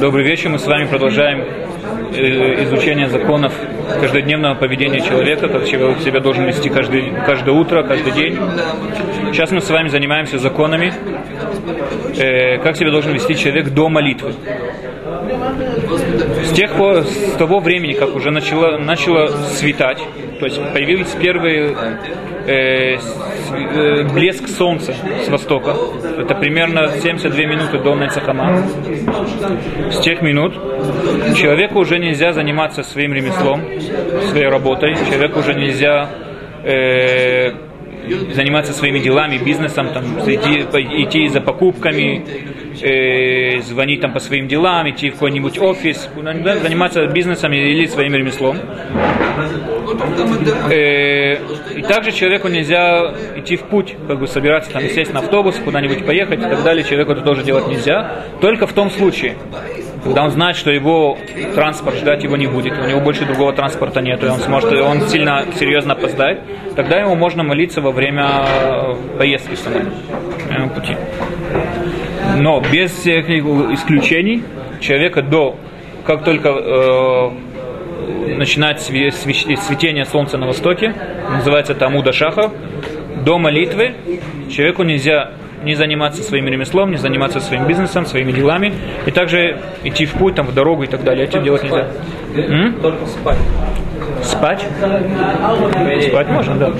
Добрый 0.00 0.24
вечер. 0.24 0.48
Мы 0.48 0.60
с 0.60 0.66
вами 0.66 0.86
продолжаем 0.86 1.40
э, 1.40 2.64
изучение 2.64 3.08
законов 3.08 3.52
каждодневного 4.00 4.54
поведения 4.54 5.00
человека, 5.00 5.48
как 5.48 5.66
человек 5.66 6.00
себя 6.02 6.20
должен 6.20 6.44
вести 6.46 6.68
каждый, 6.68 7.12
каждое 7.26 7.50
утро, 7.50 7.82
каждый 7.82 8.12
день. 8.12 8.38
Сейчас 9.32 9.50
мы 9.50 9.60
с 9.60 9.68
вами 9.68 9.88
занимаемся 9.88 10.38
законами, 10.38 10.92
э, 12.16 12.58
как 12.58 12.76
себя 12.76 12.92
должен 12.92 13.12
вести 13.12 13.34
человек 13.34 13.70
до 13.70 13.88
молитвы. 13.88 14.34
С 16.44 16.52
тех 16.52 16.74
пор, 16.74 17.02
с 17.02 17.32
того 17.36 17.58
времени, 17.58 17.94
как 17.94 18.14
уже 18.14 18.30
начало, 18.30 18.78
начало 18.78 19.26
светать, 19.26 19.98
то 20.38 20.44
есть 20.44 20.60
появились 20.72 21.08
первые 21.20 21.76
э, 22.46 22.98
блеск 23.50 24.48
солнца 24.48 24.94
с 25.24 25.28
востока. 25.28 25.74
Это 26.18 26.34
примерно 26.34 26.88
72 26.88 27.44
минуты 27.44 27.78
до 27.78 27.94
Нецахама. 27.94 28.62
С 29.90 30.00
тех 30.00 30.22
минут 30.22 30.54
человеку 31.36 31.80
уже 31.80 31.98
нельзя 31.98 32.32
заниматься 32.32 32.82
своим 32.82 33.12
ремеслом, 33.12 33.62
своей 34.30 34.48
работой. 34.48 34.94
Человеку 34.94 35.40
уже 35.40 35.54
нельзя 35.54 36.08
э, 36.64 37.52
заниматься 38.34 38.72
своими 38.72 38.98
делами, 38.98 39.38
бизнесом, 39.38 39.88
там, 39.92 40.04
идти, 40.26 40.62
идти 41.02 41.28
за 41.28 41.40
покупками, 41.40 42.24
э, 42.82 43.60
звонить 43.62 44.00
там 44.00 44.12
по 44.12 44.20
своим 44.20 44.48
делам, 44.48 44.88
идти 44.90 45.10
в 45.10 45.14
какой-нибудь 45.14 45.58
офис, 45.58 46.08
заниматься 46.62 47.06
бизнесом 47.06 47.52
или 47.52 47.86
своим 47.86 48.14
ремеслом. 48.14 48.58
Э, 50.70 51.38
и 51.76 51.82
также 51.82 52.12
человеку 52.12 52.48
нельзя 52.48 53.14
идти 53.36 53.56
в 53.56 53.62
путь, 53.64 53.96
как 54.06 54.18
бы 54.18 54.26
собираться 54.26 54.70
там, 54.70 54.82
сесть 54.82 55.12
на 55.12 55.20
автобус, 55.20 55.56
куда-нибудь 55.64 56.04
поехать 56.04 56.40
и 56.40 56.42
так 56.42 56.62
далее. 56.62 56.84
Человеку 56.84 57.12
это 57.12 57.22
тоже 57.22 57.42
делать 57.42 57.68
нельзя. 57.68 58.24
Только 58.40 58.66
в 58.66 58.72
том 58.72 58.90
случае, 58.90 59.36
когда 60.04 60.24
он 60.24 60.30
знает, 60.30 60.56
что 60.56 60.70
его 60.70 61.18
транспорт 61.54 61.96
ждать 61.96 62.22
его 62.22 62.36
не 62.36 62.46
будет, 62.46 62.78
у 62.78 62.86
него 62.86 63.00
больше 63.00 63.24
другого 63.24 63.52
транспорта 63.52 64.00
нет, 64.00 64.22
и 64.22 64.26
он 64.26 64.38
сможет, 64.40 64.72
он 64.72 65.02
сильно 65.08 65.44
серьезно 65.58 65.94
опоздает, 65.94 66.40
тогда 66.76 67.00
ему 67.00 67.14
можно 67.14 67.42
молиться 67.42 67.80
во 67.80 67.90
время 67.90 68.96
поездки 69.18 69.54
самой, 69.54 69.82
пути. 70.70 70.96
Но 72.36 72.60
без 72.60 72.92
всех 72.92 73.28
исключений 73.28 74.42
человека 74.80 75.22
до, 75.22 75.56
как 76.04 76.24
только 76.24 76.48
э, 76.48 77.30
начинает 78.36 78.80
светение 78.80 80.04
солнца 80.04 80.38
на 80.38 80.46
востоке, 80.46 80.94
называется 81.30 81.72
это 81.72 81.86
Амуда 81.86 82.12
Шаха, 82.12 82.50
до 83.24 83.38
молитвы 83.38 83.94
человеку 84.50 84.82
нельзя 84.82 85.32
не 85.64 85.74
заниматься 85.74 86.22
своим 86.22 86.46
ремеслом, 86.46 86.90
не 86.92 86.98
заниматься 86.98 87.40
своим 87.40 87.66
бизнесом, 87.66 88.06
своими 88.06 88.32
делами, 88.32 88.72
и 89.06 89.10
также 89.10 89.58
идти 89.82 90.06
в 90.06 90.12
путь, 90.12 90.36
там, 90.36 90.46
в 90.46 90.54
дорогу 90.54 90.84
и 90.84 90.86
так 90.86 91.02
далее. 91.02 91.24
Это 91.24 91.40
делать 91.40 91.64
нельзя. 91.64 91.88
М? 92.36 92.74
Только 92.80 93.06
спать. 93.06 93.38
Спать? 94.22 94.64
Спать 96.02 96.28
можно, 96.28 96.54
да. 96.56 96.70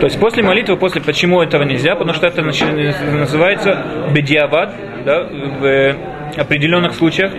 То 0.00 0.06
есть 0.06 0.18
после 0.18 0.42
молитвы, 0.42 0.76
после 0.76 1.00
почему 1.00 1.40
этого 1.40 1.62
нельзя? 1.62 1.94
Потому 1.94 2.12
что 2.14 2.26
это 2.26 2.42
называется 2.42 3.82
бедиавад, 4.12 4.74
да, 5.06 5.22
в 5.22 5.96
определенных 6.36 6.94
случаях. 6.94 7.32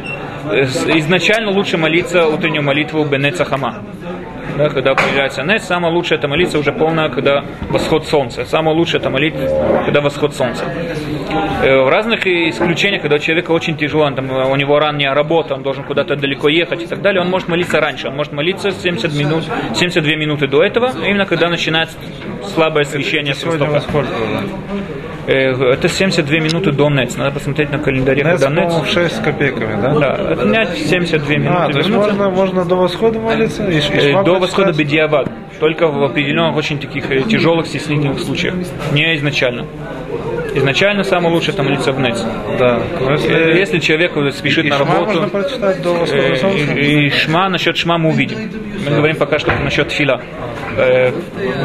Изначально 0.96 1.52
лучше 1.52 1.78
молиться 1.78 2.26
утреннюю 2.28 2.64
молитву 2.64 3.04
Бенецахама 3.04 3.84
да, 4.58 4.70
когда 4.70 4.96
появляется 4.96 5.44
Нес, 5.44 5.64
самое 5.64 5.94
лучшее 5.94 6.18
это 6.18 6.28
молиться 6.28 6.58
уже 6.58 6.72
полно, 6.72 7.10
когда 7.10 7.46
восход 7.70 8.06
солнца. 8.08 8.44
Самое 8.46 8.76
лучшее 8.76 9.00
это 9.00 9.10
молить, 9.10 9.36
когда 9.86 10.02
восход 10.02 10.36
солнца. 10.36 10.64
Э, 11.64 11.82
в 11.84 11.90
разных 11.90 12.26
исключениях, 12.26 13.04
когда 13.04 13.18
у 13.18 13.20
человека 13.20 13.52
очень 13.52 13.78
тяжело, 13.78 14.06
он, 14.06 14.16
там, 14.16 14.30
у 14.30 14.56
него 14.56 14.80
ранняя 14.80 15.14
работа, 15.14 15.54
он 15.54 15.64
должен 15.64 15.84
куда-то 15.84 16.16
далеко 16.16 16.50
ехать 16.50 16.84
и 16.84 16.88
так 16.88 17.02
далее, 17.02 17.22
он 17.22 17.30
может 17.30 17.48
молиться 17.48 17.80
раньше, 17.80 18.08
он 18.08 18.16
может 18.16 18.34
молиться 18.34 18.72
70 18.72 19.14
минут, 19.14 19.44
72 19.76 20.16
минуты 20.16 20.48
до 20.48 20.64
этого, 20.64 20.92
именно 21.06 21.26
когда 21.26 21.50
начинается 21.50 21.98
слабое 22.48 22.84
освещение 22.84 23.34
с 23.34 23.44
востока. 23.44 24.08
Э, 25.28 25.52
это 25.74 25.90
72 25.90 26.40
минуты 26.40 26.72
до 26.72 26.90
НЕЦ. 26.90 27.18
Надо 27.18 27.32
посмотреть 27.32 27.70
на 27.70 27.80
календаре, 27.80 28.24
НЕЦ, 28.24 28.42
когда 28.42 28.64
НЕЦ. 28.64 28.94
6 28.94 29.16
с 29.16 29.20
копейками, 29.20 29.82
да? 29.82 29.94
Да, 30.00 30.14
отнять 30.32 30.78
72 30.78 31.36
минуты. 31.36 31.58
А, 31.58 31.70
то 31.70 31.78
есть 31.80 31.90
можно, 31.90 32.30
можно 32.30 32.64
до 32.64 32.76
восхода 32.76 33.20
молиться? 33.20 33.66
И, 33.68 33.78
и 33.78 34.12
э, 34.12 34.24
до 34.24 34.40
восхода 34.40 34.72
бедиавад. 34.72 35.30
Только 35.60 35.88
в 35.88 36.02
определенных 36.04 36.56
очень 36.56 36.80
таких 36.80 37.12
э, 37.12 37.24
тяжелых, 37.24 37.68
стеснительных 37.68 38.20
случаях. 38.20 38.56
Не 38.94 39.16
изначально. 39.18 39.66
Изначально 40.56 41.04
самое 41.04 41.34
лучшее 41.34 41.54
это 41.54 41.64
молиться 41.64 41.92
в 41.92 42.00
НЕЦ. 42.00 42.26
Да. 42.58 42.80
Если, 43.12 43.60
если 43.60 43.80
человек 43.80 44.14
спешит 44.34 44.66
и 44.66 44.70
на 44.70 44.78
работу. 44.78 45.08
Можно 45.08 45.28
прочитать 45.28 45.82
до 45.82 45.94
восхода 45.94 46.36
солнца? 46.38 46.74
И, 46.74 47.08
и 47.08 47.10
шма, 47.10 47.50
насчет 47.50 47.76
шма 47.76 47.98
мы 47.98 48.12
увидим. 48.12 48.38
Мы 48.86 48.96
говорим 48.96 49.18
пока 49.18 49.40
что 49.40 49.52
насчет 49.52 49.92
фила 49.92 50.22
э, 50.78 51.12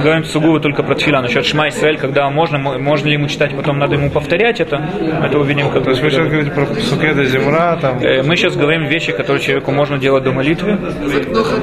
говорим 0.02 0.24
сугубо 0.24 0.60
только 0.60 0.82
про 0.82 0.94
тфила, 0.94 1.20
насчет 1.20 1.44
Шма 1.44 1.68
Исраэль, 1.68 1.98
когда 1.98 2.28
можно, 2.30 2.58
можно 2.58 3.08
ли 3.08 3.14
ему 3.14 3.28
читать, 3.28 3.54
потом 3.54 3.78
надо 3.78 3.94
ему 3.96 4.10
повторять 4.10 4.60
это, 4.60 4.82
это 5.24 5.38
увидим. 5.38 5.70
Как 5.70 5.84
То 5.84 5.90
есть 5.90 6.02
вы 6.02 6.10
сейчас 6.10 6.28
говорите 6.28 6.50
про 6.50 6.66
Сукеда 6.66 7.24
Земра, 7.24 7.76
там... 7.76 7.98
Э, 8.00 8.22
мы 8.22 8.36
сейчас 8.36 8.56
говорим 8.56 8.86
вещи, 8.86 9.12
которые 9.12 9.42
человеку 9.42 9.70
можно 9.72 9.98
делать 9.98 10.24
до 10.24 10.32
молитвы, 10.32 10.78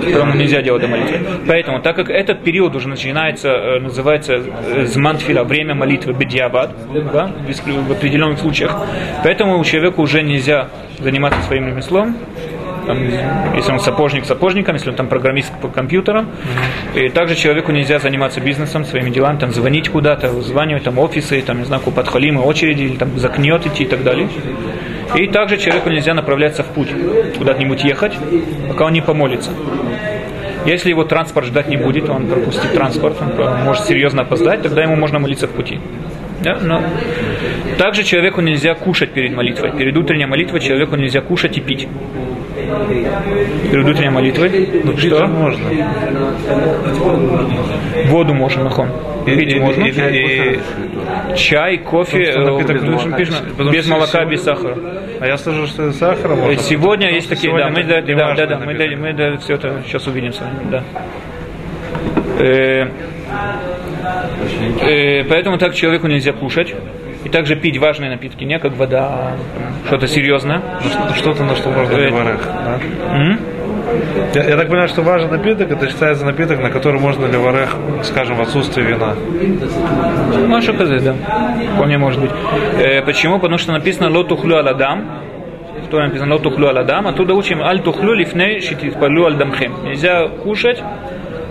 которому 0.06 0.36
нельзя 0.36 0.62
делать 0.62 0.82
до 0.82 0.88
молитвы. 0.88 1.20
Поэтому, 1.48 1.82
так 1.82 1.96
как 1.96 2.10
этот 2.10 2.44
период 2.44 2.76
уже 2.76 2.88
начинается, 2.88 3.50
э, 3.50 3.80
называется 3.80 4.36
э, 4.36 4.86
змантфила, 4.86 5.44
время 5.44 5.76
молитвы, 5.76 6.14
бедиабад, 6.14 6.72
да, 7.14 7.32
в 7.88 7.92
определенных 7.92 8.40
случаях, 8.40 8.76
поэтому 9.24 9.60
у 9.60 9.64
человека 9.64 10.00
уже 10.00 10.22
нельзя 10.22 10.70
заниматься 11.00 11.42
своим 11.44 11.68
ремеслом, 11.68 12.16
там, 12.86 13.04
если 13.56 13.72
он 13.72 13.80
сапожник 13.80 14.26
сапожником, 14.26 14.76
если 14.76 14.90
он 14.90 14.96
там 14.96 15.08
программист 15.08 15.52
по 15.62 15.68
компьютерам. 15.68 16.30
И 16.96 17.10
также 17.10 17.36
человеку 17.36 17.72
нельзя 17.72 18.00
заниматься 18.00 18.42
бизнесом, 18.42 18.86
своими 18.86 19.10
делами, 19.10 19.38
там 19.38 19.52
звонить 19.52 19.90
куда-то, 19.90 20.42
звонить 20.42 20.84
там 20.84 21.00
офисы, 21.00 21.42
там, 21.42 21.60
не 21.60 21.66
знаю, 21.66 21.82
купатхалимы, 21.82 22.42
очереди, 22.42 22.84
или 22.84 22.96
там 22.96 23.18
закнет 23.18 23.66
идти 23.66 23.84
и 23.84 23.88
так 23.88 24.04
далее. 24.04 24.30
И 25.16 25.28
также 25.28 25.58
человеку 25.58 25.90
нельзя 25.90 26.14
направляться 26.14 26.64
в 26.64 26.68
путь, 26.68 26.90
куда-нибудь 27.38 27.84
ехать, 27.84 28.14
пока 28.68 28.86
он 28.86 28.94
не 28.94 29.02
помолится. 29.02 29.52
Если 30.66 30.90
его 30.90 31.04
транспорт 31.04 31.48
ждать 31.48 31.68
не 31.70 31.78
будет, 31.78 32.10
он 32.10 32.28
пропустит 32.28 32.74
транспорт, 32.74 33.18
он 33.22 33.64
может 33.64 33.86
серьезно 33.86 34.24
опоздать, 34.24 34.62
тогда 34.62 34.84
ему 34.84 34.96
можно 34.96 35.20
молиться 35.20 35.48
в 35.48 35.52
пути. 35.52 35.80
Да? 36.44 36.58
Но 36.62 36.82
также 37.78 38.04
человеку 38.04 38.42
нельзя 38.42 38.76
кушать 38.76 39.12
перед 39.12 39.34
молитвой. 39.34 39.72
Перед 39.72 39.98
утренней 39.98 40.26
молитвой 40.26 40.60
человеку 40.60 40.96
нельзя 40.96 41.22
кушать 41.22 41.58
и 41.58 41.62
пить 41.62 41.88
перед 43.72 43.86
утренней 43.86 44.10
молитвой. 44.10 44.70
Ну, 44.84 44.98
что? 44.98 45.28
можно. 45.28 45.70
Воду 48.06 48.34
можно, 48.34 48.64
нахон. 48.64 48.90
Пить 49.26 49.54
и, 49.54 49.60
можно. 49.60 49.84
И, 49.84 50.56
и, 50.56 50.60
чай, 51.36 51.78
кофе, 51.78 52.34
э, 52.36 53.72
без 53.72 53.88
молока, 53.88 54.26
без 54.26 54.44
сахара. 54.44 54.78
А 55.20 55.28
я 55.28 55.38
слышу, 55.38 55.68
что 55.68 55.92
сахара 55.92 56.36
можно. 56.36 56.62
Сегодня 56.62 57.14
есть 57.14 57.30
такие, 57.30 57.56
да, 57.56 57.70
мы, 57.70 57.84
да, 57.84 58.02
да, 58.02 58.36
да, 58.36 58.46
да, 58.46 58.60
мы, 58.60 58.74
да, 58.76 58.86
мы 58.98 59.14
да, 59.14 59.38
все 59.38 59.56
это 59.56 59.84
сейчас 59.86 60.08
увидим 60.08 60.34
с 60.34 60.40
вами, 60.40 60.72
да. 60.72 60.84
Э, 62.40 62.88
э, 64.82 65.24
поэтому 65.26 65.58
так 65.58 65.74
человеку 65.76 66.08
нельзя 66.08 66.32
кушать. 66.32 66.74
И 67.24 67.30
также 67.30 67.56
пить 67.56 67.78
важные 67.78 68.10
напитки, 68.10 68.44
не 68.44 68.60
как 68.60 68.78
вода, 68.78 69.34
что-то 69.88 70.08
серьезное. 70.08 70.62
Ну, 70.84 71.16
что-то, 71.16 71.44
на 71.44 71.56
что 71.56 71.70
можно 71.70 71.96
да? 71.98 72.80
Я, 74.34 74.44
я 74.44 74.58
так 74.58 74.68
понимаю, 74.68 74.88
что 74.88 75.02
важный 75.02 75.32
напиток, 75.32 75.72
это 75.72 75.90
считается 75.90 76.26
напиток, 76.26 76.62
на 76.62 76.70
который 76.70 77.02
можно 77.02 77.26
ливарех, 77.26 77.76
скажем, 78.04 78.38
в 78.38 78.42
отсутствии 78.42 78.84
вина. 78.84 79.16
Маша 80.48 80.74
сказать, 80.74 81.04
да. 81.04 81.16
Вполне 81.76 81.98
может 81.98 82.22
быть. 82.22 82.32
Э, 82.78 83.02
почему? 83.02 83.40
Потому 83.40 83.58
что 83.58 83.72
написано 83.72 84.10
«Лотухлю 84.10 84.58
аладам», 84.58 85.10
что 85.88 86.00
написано 86.00 86.36
«Лотухлю 86.36 86.70
аладам», 86.70 87.08
оттуда 87.08 87.34
учим 87.34 87.62
«Аль 87.64 87.82
тухлю 87.82 88.14
лифней 88.14 88.62
шитифпалю 88.62 89.26
аль 89.26 89.38
дамхем». 89.38 89.84
Нельзя 89.84 90.28
кушать 90.28 90.82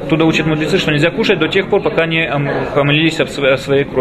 Оттуда 0.08 0.24
учат 0.24 0.46
мудрецы, 0.46 0.78
что 0.78 0.90
нельзя 0.90 1.10
кушать 1.10 1.38
до 1.38 1.48
тех 1.48 1.68
пор, 1.68 1.82
пока 1.82 2.06
не 2.06 2.26
помолились 2.74 3.20
о 3.20 3.26
своей, 3.26 3.84
о 3.84 3.98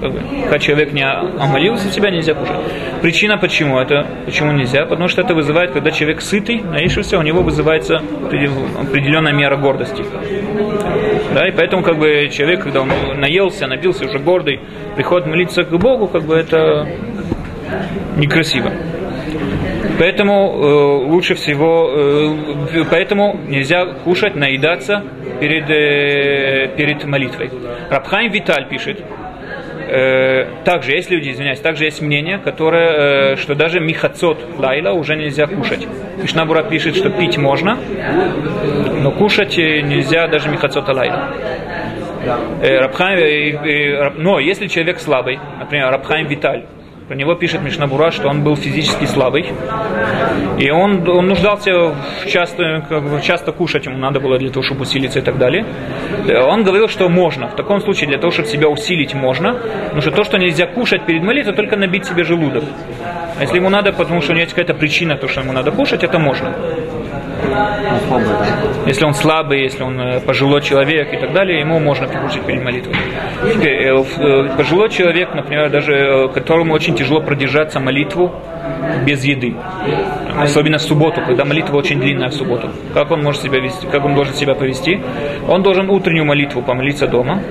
своей 0.00 0.12
крови. 0.12 0.44
Пока 0.44 0.58
человек 0.58 0.92
не 0.92 1.02
омолился 1.02 1.90
себя, 1.90 2.10
нельзя 2.10 2.34
кушать. 2.34 2.56
Причина 3.02 3.38
почему? 3.38 3.78
Это 3.78 4.06
почему 4.24 4.52
нельзя? 4.52 4.86
Потому 4.86 5.08
что 5.08 5.22
это 5.22 5.34
вызывает, 5.34 5.72
когда 5.72 5.90
человек 5.90 6.20
сытый, 6.20 6.60
наившийся, 6.60 7.18
у 7.18 7.22
него 7.22 7.42
вызывается 7.42 7.96
определенная 7.96 9.32
мера 9.32 9.56
гордости. 9.56 10.04
Да, 11.34 11.46
и 11.46 11.52
поэтому 11.52 11.82
как 11.82 11.98
бы 11.98 12.28
человек, 12.32 12.62
когда 12.62 12.82
он 12.82 12.90
наелся, 13.16 13.66
напился, 13.66 14.06
уже 14.06 14.18
гордый, 14.18 14.60
приходит 14.96 15.26
молиться 15.26 15.62
к 15.62 15.78
Богу, 15.78 16.08
как 16.08 16.22
бы 16.22 16.34
это 16.34 16.88
некрасиво. 18.16 18.72
Поэтому 19.98 20.32
э, 20.32 21.10
лучше 21.10 21.34
всего, 21.34 21.90
э, 21.94 22.84
поэтому 22.90 23.38
нельзя 23.46 23.84
кушать, 23.84 24.34
наедаться 24.34 25.04
перед, 25.40 25.68
э, 25.68 26.74
перед 26.74 27.04
молитвой. 27.04 27.50
Рабхайм 27.90 28.32
Виталь 28.32 28.66
пишет, 28.68 29.04
также 30.64 30.92
есть 30.92 31.10
люди, 31.10 31.30
извиняюсь, 31.30 31.60
также 31.60 31.84
есть 31.84 32.00
мнение, 32.00 32.38
которое, 32.38 33.32
э, 33.32 33.36
что 33.36 33.54
даже 33.54 33.80
михацот 33.80 34.38
лайла 34.58 34.92
уже 34.92 35.16
нельзя 35.16 35.46
кушать. 35.46 35.86
Мишнабура 36.22 36.62
пишет, 36.62 36.96
что 36.96 37.10
пить 37.10 37.38
можно, 37.38 37.78
но 39.02 39.10
кушать 39.10 39.56
нельзя 39.56 40.28
даже 40.28 40.48
михацот 40.48 40.88
лайла. 40.88 41.30
Э, 42.62 42.80
Рабхайм, 42.80 43.18
э, 43.18 43.50
э, 43.50 44.10
но 44.16 44.38
если 44.38 44.66
человек 44.66 45.00
слабый, 45.00 45.38
например, 45.58 45.90
Рабхайм 45.90 46.26
Виталь, 46.26 46.66
про 47.10 47.16
него 47.16 47.34
пишет 47.34 47.60
Мишнабура, 47.62 48.12
что 48.12 48.28
он 48.28 48.44
был 48.44 48.54
физически 48.54 49.04
слабый. 49.04 49.52
И 50.60 50.70
он, 50.70 51.08
он 51.08 51.26
нуждался 51.26 51.92
часто, 52.24 52.86
как 52.88 53.02
бы, 53.02 53.20
часто 53.20 53.50
кушать, 53.50 53.86
ему 53.86 53.98
надо 53.98 54.20
было 54.20 54.38
для 54.38 54.50
того, 54.50 54.62
чтобы 54.62 54.82
усилиться 54.82 55.18
и 55.18 55.22
так 55.22 55.36
далее. 55.36 55.66
Он 56.46 56.62
говорил, 56.62 56.86
что 56.86 57.08
можно. 57.08 57.48
В 57.48 57.56
таком 57.56 57.80
случае, 57.80 58.10
для 58.10 58.18
того, 58.18 58.30
чтобы 58.30 58.46
себя 58.46 58.68
усилить, 58.68 59.12
можно. 59.12 59.58
Но 59.92 60.00
что 60.00 60.12
то, 60.12 60.22
что 60.22 60.38
нельзя 60.38 60.68
кушать 60.68 61.04
перед 61.04 61.24
молитвой, 61.24 61.56
только 61.56 61.76
набить 61.76 62.06
себе 62.06 62.22
желудок. 62.22 62.62
А 63.36 63.40
если 63.40 63.56
ему 63.56 63.70
надо, 63.70 63.92
потому 63.92 64.20
что 64.20 64.30
у 64.30 64.34
него 64.36 64.42
есть 64.42 64.54
какая-то 64.54 64.74
причина, 64.74 65.16
то, 65.16 65.26
что 65.26 65.40
ему 65.40 65.52
надо 65.52 65.72
кушать, 65.72 66.04
это 66.04 66.20
можно. 66.20 66.54
Если 68.86 69.04
он 69.04 69.14
слабый, 69.14 69.62
если 69.62 69.82
он 69.82 70.00
э, 70.00 70.20
пожилой 70.20 70.62
человек 70.62 71.12
и 71.12 71.16
так 71.16 71.32
далее, 71.32 71.60
ему 71.60 71.78
можно 71.78 72.08
прикушать 72.08 72.42
перед 72.42 72.62
молитвой. 72.62 72.94
Э, 73.44 74.02
э, 74.02 74.56
пожилой 74.56 74.88
человек, 74.90 75.34
например, 75.34 75.70
даже 75.70 76.30
которому 76.34 76.74
очень 76.74 76.94
тяжело 76.94 77.20
продержаться 77.20 77.80
молитву 77.80 78.32
без 79.06 79.24
еды. 79.24 79.54
Особенно 80.36 80.78
в 80.78 80.82
субботу, 80.82 81.20
когда 81.26 81.44
молитва 81.44 81.76
очень 81.76 82.00
длинная 82.00 82.28
в 82.28 82.34
субботу. 82.34 82.70
Как 82.94 83.10
он 83.10 83.22
может 83.22 83.42
себя 83.42 83.60
вести, 83.60 83.86
как 83.86 84.04
он 84.04 84.14
должен 84.14 84.34
себя 84.34 84.54
повести? 84.54 85.00
Он 85.48 85.62
должен 85.62 85.88
утреннюю 85.90 86.24
молитву 86.24 86.62
помолиться 86.62 87.06
дома, 87.06 87.42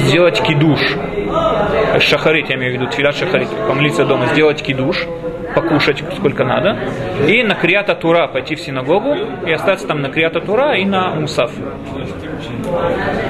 сделать 0.00 0.40
кидуш, 0.42 0.80
шахарит, 2.00 2.50
я 2.50 2.56
имею 2.56 2.72
в 2.72 2.74
виду, 2.80 2.90
тфилат 2.90 3.16
шахарит, 3.16 3.48
помолиться 3.66 4.04
дома, 4.04 4.26
сделать 4.26 4.62
кидуш, 4.62 5.06
покушать 5.54 6.02
сколько 6.16 6.44
надо, 6.44 6.78
и 7.26 7.42
на 7.42 7.54
Криата 7.54 7.94
Тура 7.94 8.26
пойти 8.28 8.54
в 8.54 8.60
синагогу 8.60 9.16
и 9.46 9.52
остаться 9.52 9.86
там 9.86 10.02
на 10.02 10.08
Криата 10.08 10.40
Тура 10.40 10.76
и 10.76 10.84
на 10.84 11.14
Мусав. 11.14 11.50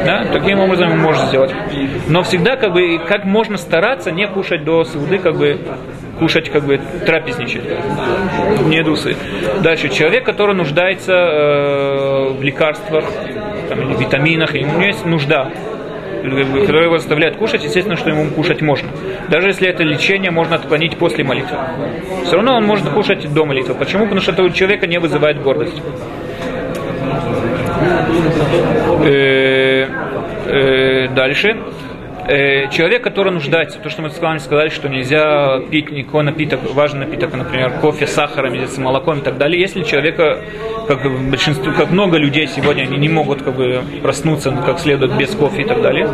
Да? 0.05 0.25
Таким 0.33 0.61
образом 0.61 1.05
он 1.05 1.15
сделать. 1.29 1.55
Но 2.09 2.23
всегда 2.23 2.57
как 2.57 2.73
бы 2.73 2.99
как 2.99 3.25
можно 3.25 3.57
стараться 3.57 4.11
не 4.11 4.27
кушать 4.27 4.65
до 4.65 4.85
суды, 4.85 5.19
как 5.19 5.37
бы 5.37 5.59
кушать, 6.19 6.51
как 6.51 6.65
бы 6.65 6.81
трапезничать, 7.07 7.63
не 8.67 8.83
дусы. 8.83 9.17
Дальше 9.63 9.89
человек, 9.89 10.25
который 10.25 10.55
нуждается 10.55 11.13
э, 11.13 12.33
в 12.33 12.43
лекарствах 12.43 13.05
там, 13.69 13.81
или 13.81 13.97
витаминах, 13.97 14.55
и 14.55 14.65
у 14.65 14.67
него 14.67 14.83
есть 14.83 15.07
нужда 15.07 15.53
который 16.23 16.85
его 16.85 16.99
заставляет 16.99 17.37
кушать, 17.37 17.65
естественно, 17.65 17.97
что 17.97 18.11
ему 18.11 18.31
кушать 18.31 18.63
можно. 18.63 18.89
Даже 19.29 19.49
если 19.49 19.69
это 19.69 19.83
лечение 19.83 20.31
можно 20.31 20.57
отклонить 20.57 20.97
после 20.97 21.25
молитвы. 21.25 21.57
Все 22.25 22.37
равно 22.37 22.57
он 22.57 22.65
может 22.65 22.89
кушать 22.89 23.33
до 23.33 23.45
молитвы. 23.45 23.75
Почему? 23.75 24.05
Потому 24.05 24.21
что 24.21 24.33
это 24.33 24.43
у 24.43 24.51
человека 24.51 24.87
не 24.87 24.99
вызывает 24.99 25.43
гордость. 25.43 25.81
Э, 29.05 29.87
э, 30.47 31.09
дальше 31.15 31.57
э, 32.29 32.71
человек, 32.71 33.03
который 33.03 33.33
нуждается, 33.33 33.79
то, 33.79 33.91
что 33.91 34.03
мы 34.03 34.11
с 34.11 34.19
вами 34.19 34.39
сказали, 34.39 34.69
что 34.69 34.89
нельзя 34.89 35.61
пить 35.71 35.91
никакой 35.91 36.25
напиток, 36.25 36.61
важный 36.75 37.07
напиток, 37.07 37.35
например, 37.35 37.73
кофе 37.81 38.07
с 38.07 38.13
сахаром 38.13 38.55
с 38.55 38.79
молоком 38.79 39.19
и 39.19 39.23
так 39.23 39.39
далее, 39.39 39.61
если 39.61 39.83
человека, 39.83 40.41
как 40.87 41.03
большинство, 41.31 41.73
как 41.73 41.91
много 41.91 42.19
людей 42.19 42.47
сегодня, 42.47 42.83
они 42.83 42.97
не 42.97 43.09
могут 43.09 43.43
как 43.43 43.57
бы 43.57 43.83
проснуться 44.03 44.51
ну, 44.51 44.63
как 44.63 44.79
следует 44.79 45.17
без 45.17 45.31
кофе 45.31 45.63
и 45.63 45.65
так 45.65 45.83
далее, 45.83 46.09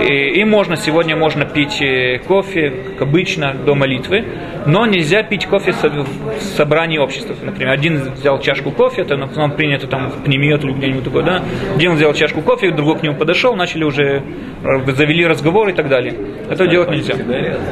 и, 0.00 0.40
и 0.40 0.44
можно, 0.44 0.76
сегодня 0.76 1.16
можно 1.16 1.44
пить 1.44 1.80
э, 1.80 2.18
кофе, 2.26 2.70
как 2.70 3.02
обычно, 3.02 3.54
до 3.54 3.74
молитвы, 3.74 4.24
но 4.66 4.86
нельзя 4.86 5.22
пить 5.22 5.46
кофе 5.46 5.72
в 5.72 6.42
собрании 6.42 6.98
общества. 6.98 7.34
Например, 7.42 7.72
один 7.72 8.12
взял 8.12 8.40
чашку 8.40 8.70
кофе, 8.70 9.02
это 9.02 9.16
нам 9.16 9.52
принято 9.52 9.86
там 9.86 10.10
в 10.10 10.24
пнемиот 10.24 10.64
или 10.64 10.72
где-нибудь 10.72 11.04
такое, 11.04 11.22
да, 11.22 11.42
один 11.74 11.94
взял 11.94 12.12
чашку 12.14 12.42
кофе, 12.42 12.70
другой 12.70 12.98
к 12.98 13.02
нему 13.02 13.16
подошел, 13.16 13.56
начали 13.56 13.84
уже, 13.84 14.22
э, 14.62 14.92
завели 14.92 15.26
разговор 15.28 15.68
и 15.68 15.72
так 15.72 15.88
далее. 15.88 16.14
Этого 16.50 16.68
делать 16.68 16.90
нельзя. 16.90 17.14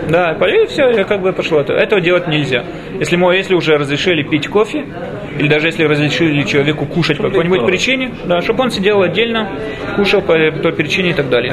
Да, 0.09 0.33
и 0.33 0.67
все, 0.67 0.91
я 0.91 1.05
как 1.05 1.21
бы 1.23 1.33
пошло 1.33 1.61
это. 1.61 1.73
Этого 1.73 2.01
делать 2.01 2.27
нельзя. 2.27 2.65
Если, 2.99 3.17
мы, 3.17 3.35
если 3.35 3.55
уже 3.55 3.77
разрешили 3.77 4.23
пить 4.23 4.49
кофе, 4.49 4.85
или 5.39 5.49
даже 5.49 5.69
если 5.69 5.85
разрешили 5.85 6.43
человеку 6.43 6.87
кушать 6.87 7.19
по 7.19 7.25
какой-нибудь 7.25 7.67
причине, 7.67 8.13
да, 8.25 8.41
чтобы 8.41 8.65
он 8.65 8.71
сидел 8.71 9.03
отдельно, 9.03 9.59
кушал 9.97 10.23
по 10.23 10.35
той 10.35 10.73
причине 10.73 11.11
и 11.11 11.15
так 11.15 11.29
далее. 11.29 11.53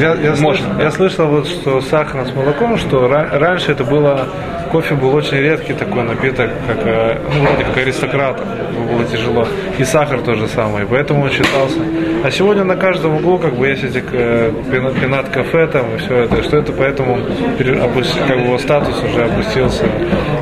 Я, 0.00 0.14
я, 0.14 0.34
Можно. 0.36 0.66
Слыш, 0.66 0.82
я 0.82 0.90
слышал, 0.90 1.28
вот, 1.28 1.46
что 1.46 1.80
сахар 1.80 2.26
с 2.26 2.34
молоком, 2.34 2.76
что 2.76 3.08
раньше 3.08 3.72
это 3.72 3.84
было 3.84 4.28
кофе 4.70 4.94
был 4.94 5.14
очень 5.14 5.38
редкий 5.38 5.72
такой 5.72 6.04
напиток, 6.04 6.50
как, 6.66 6.86
э, 6.86 7.18
ну, 7.34 7.44
вроде 7.44 7.64
как 7.64 7.76
аристократов, 7.76 8.46
было 8.90 9.04
тяжело. 9.04 9.46
И 9.78 9.84
сахар 9.84 10.20
тоже 10.20 10.46
самое, 10.48 10.86
поэтому 10.86 11.24
он 11.24 11.30
считался. 11.30 11.80
А 12.24 12.30
сегодня 12.30 12.64
на 12.64 12.76
каждом 12.76 13.16
углу 13.16 13.38
как 13.38 13.54
бы 13.54 13.68
есть 13.68 13.79
эти 13.82 14.02
э, 14.12 14.52
пинат 15.00 15.28
кафе 15.28 15.66
там 15.66 15.94
и 15.94 15.98
все 15.98 16.24
это, 16.24 16.42
что 16.42 16.56
это 16.58 16.72
поэтому 16.72 17.18
как 17.56 18.36
бы 18.38 18.44
его 18.44 18.58
статус 18.58 19.02
уже 19.02 19.24
опустился. 19.24 19.84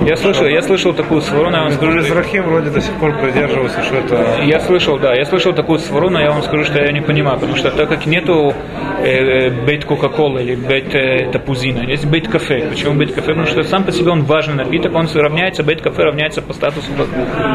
Я 0.05 0.17
слышал, 0.17 0.46
я 0.46 0.62
слышал 0.62 0.93
такую 0.94 1.20
свару, 1.20 1.50
я 1.50 1.62
вам 1.62 1.73
скажу. 1.73 1.99
Израхим 2.00 2.44
вроде 2.44 2.70
до 2.70 2.81
сих 2.81 2.93
пор 2.94 3.19
придерживался, 3.19 3.82
что 3.82 3.96
это... 3.96 4.43
Я 4.44 4.61
слышал, 4.61 4.99
да, 4.99 5.14
я 5.14 5.25
слышал 5.25 5.52
такую 5.52 5.79
свару, 5.79 6.11
но 6.11 6.20
я 6.20 6.31
вам 6.31 6.43
скажу, 6.43 6.64
что 6.64 6.79
я 6.79 6.93
не 6.93 7.00
понимаю, 7.00 7.38
потому 7.38 7.56
что 7.56 7.70
так 7.70 7.88
как 7.88 8.06
нету 8.06 8.55
э, 9.03 9.50
бейт 9.65 9.85
Кока-Кола 9.85 10.39
или 10.39 10.55
бейт 10.55 10.95
э, 10.95 11.31
Тапузина, 11.31 11.83
есть 11.83 12.06
бейт 12.06 12.29
кафе. 12.29 12.69
Почему 12.71 12.95
бейт 12.95 13.12
кафе? 13.12 13.29
Потому 13.29 13.47
что 13.47 13.62
сам 13.62 13.85
по 13.85 13.93
себе 13.93 14.11
он 14.11 14.25
важный 14.25 14.55
напиток, 14.55 14.95
он 14.95 15.06
равняется, 15.15 15.62
бейт 15.62 15.81
кафе 15.83 16.05
равняется 16.05 16.43
по 16.43 16.53
статусу 16.53 16.91
как 16.97 17.09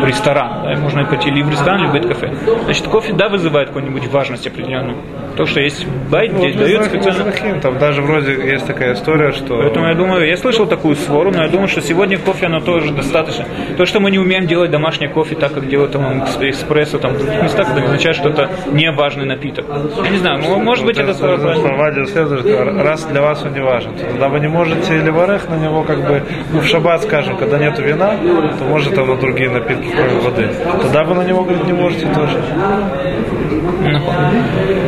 ресторан. 0.08 0.64
Да, 0.64 0.80
можно 0.80 1.06
пойти 1.06 1.30
или 1.30 1.42
в 1.42 1.50
ресторан, 1.50 1.82
или 1.82 1.88
в 1.88 1.94
бейт 1.94 2.06
кафе. 2.08 2.34
Значит, 2.66 2.88
кофе, 2.88 3.14
да, 3.14 3.30
вызывает 3.30 3.70
какую-нибудь 3.70 4.08
важность 4.08 4.48
определенную. 4.48 4.98
То, 5.36 5.46
что 5.46 5.62
есть 5.62 5.88
байт, 6.12 6.32
ну, 6.32 6.40
здесь 6.40 6.56
дают 6.56 6.86
специально. 6.86 7.60
Там 7.62 7.80
даже 7.80 8.02
вроде 8.02 8.34
есть 8.34 8.68
такая 8.68 8.94
история, 8.94 9.32
что... 9.32 9.58
Поэтому 9.58 9.88
я 9.88 9.96
думаю, 9.96 10.28
я 10.28 10.38
слышал 10.38 10.68
такую 10.68 10.96
свору, 10.96 11.32
но 11.32 11.44
я 11.44 11.50
думаю, 11.50 11.68
что 11.68 11.82
сегодня 11.82 12.18
кофе, 12.20 12.46
оно 12.46 12.60
тоже 12.60 12.94
достаточно. 12.94 13.46
То, 13.78 13.86
что 13.86 14.00
мы 14.00 14.12
не 14.12 14.20
умеем 14.20 14.46
делать 14.46 14.72
домашний 14.72 15.08
кофе 15.08 15.36
так, 15.36 15.54
как 15.54 15.68
делают 15.68 15.94
там 15.94 16.24
экспрессо 16.24 17.00
там, 17.00 17.14
в 17.14 17.18
других 17.18 17.42
местах, 17.42 17.68
это 17.72 17.84
означает, 17.84 18.16
что 18.16 18.30
это 18.30 18.50
не 18.72 18.92
важный 18.92 19.26
напиток. 19.26 19.66
Я 20.04 20.10
не 20.10 20.18
знаю, 20.18 20.42
может 20.60 20.86
быть, 20.86 20.98
это 20.98 21.14
свора 21.38 21.76
правильно. 21.76 22.84
Раз 22.84 23.06
для 23.06 23.22
вас 23.22 23.44
он 23.44 23.54
не 23.54 23.62
важен, 23.62 23.94
то 23.96 24.06
тогда 24.06 24.30
вы 24.30 24.40
не 24.40 24.48
можете 24.48 24.98
или 24.98 25.10
варех 25.10 25.50
на 25.50 25.56
него 25.56 25.84
как 25.84 26.00
бы, 26.08 26.24
ну, 26.52 26.60
в 26.60 26.66
шаббат, 26.66 27.04
скажем, 27.04 27.38
когда 27.38 27.58
нету 27.58 27.82
вина, 27.82 28.16
то 28.60 28.66
может 28.66 28.96
там 28.96 29.08
на 29.08 29.16
другие 29.18 29.50
напитки, 29.50 29.88
кроме 29.96 30.20
воды. 30.20 30.50
Тогда 30.82 31.04
вы 31.04 31.16
на 31.16 31.24
него, 31.24 31.44
говорить 31.44 31.66
не 31.66 31.74
можете 31.74 32.08
тоже. 32.08 32.38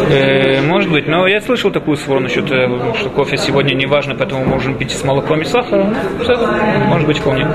Э, 0.09 0.61
может 0.61 0.91
быть, 0.91 1.07
но 1.07 1.27
я 1.27 1.41
слышал 1.41 1.71
такую 1.71 1.97
свору 1.97 2.21
насчет, 2.21 2.49
э, 2.51 2.67
что 2.99 3.09
кофе 3.09 3.37
сегодня 3.37 3.73
не 3.73 3.85
важно, 3.85 4.15
поэтому 4.15 4.45
можем 4.45 4.75
пить 4.75 4.91
с 4.91 5.03
молоком 5.03 5.41
и 5.41 5.45
сахаром. 5.45 5.95
Может 6.87 7.07
быть, 7.07 7.17
вполне. 7.19 7.47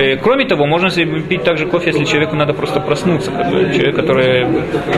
Э, 0.00 0.16
кроме 0.16 0.46
того, 0.46 0.66
можно 0.66 0.88
пить 1.28 1.44
также 1.44 1.66
кофе, 1.66 1.90
если 1.90 2.04
человеку 2.04 2.34
надо 2.34 2.54
просто 2.54 2.80
проснуться. 2.80 3.30
Человек, 3.74 3.96
который 3.96 4.46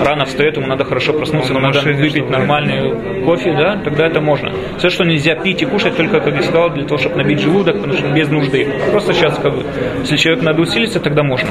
рано 0.04 0.25
встает, 0.26 0.56
ему 0.56 0.66
надо 0.68 0.85
хорошо 0.85 1.12
проснуться, 1.12 1.52
ему 1.52 1.61
надо 1.61 1.80
выпить 1.80 2.30
нормальный 2.30 3.25
кофе, 3.25 3.52
да, 3.52 3.80
тогда 3.82 4.06
это 4.06 4.21
можно. 4.21 4.52
Все, 4.78 4.90
что 4.90 5.04
нельзя 5.04 5.35
пить 5.35 5.62
и 5.62 5.66
кушать, 5.66 5.97
только, 5.97 6.21
как 6.21 6.35
я 6.35 6.42
сказал, 6.42 6.71
для 6.71 6.85
того, 6.85 6.99
чтобы 6.99 7.16
набить 7.16 7.40
желудок, 7.40 7.76
потому 7.76 7.94
что 7.94 8.09
без 8.12 8.28
нужды. 8.28 8.68
Просто 8.92 9.12
сейчас, 9.12 9.37
как 9.38 9.56
бы, 9.56 9.64
если 10.02 10.16
человек 10.16 10.44
надо 10.44 10.62
усилиться, 10.62 11.00
тогда 11.00 11.25
можно. 11.25 11.49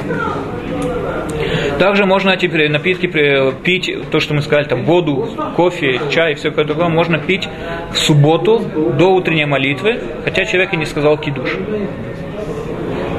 Также 1.77 2.05
можно 2.05 2.29
эти 2.29 2.45
напитки 2.67 3.07
пить, 3.63 3.91
то, 4.11 4.19
что 4.19 4.33
мы 4.33 4.41
сказали, 4.43 4.65
там, 4.65 4.85
воду, 4.85 5.27
кофе, 5.57 5.99
чай, 6.09 6.35
все 6.35 6.51
такое, 6.51 6.87
можно 6.87 7.17
пить 7.17 7.49
в 7.91 7.97
субботу 7.97 8.61
до 8.97 9.07
утренней 9.07 9.45
молитвы, 9.45 9.99
хотя 10.23 10.45
человек 10.45 10.73
и 10.73 10.77
не 10.77 10.85
сказал 10.85 11.17
кидуш. 11.17 11.57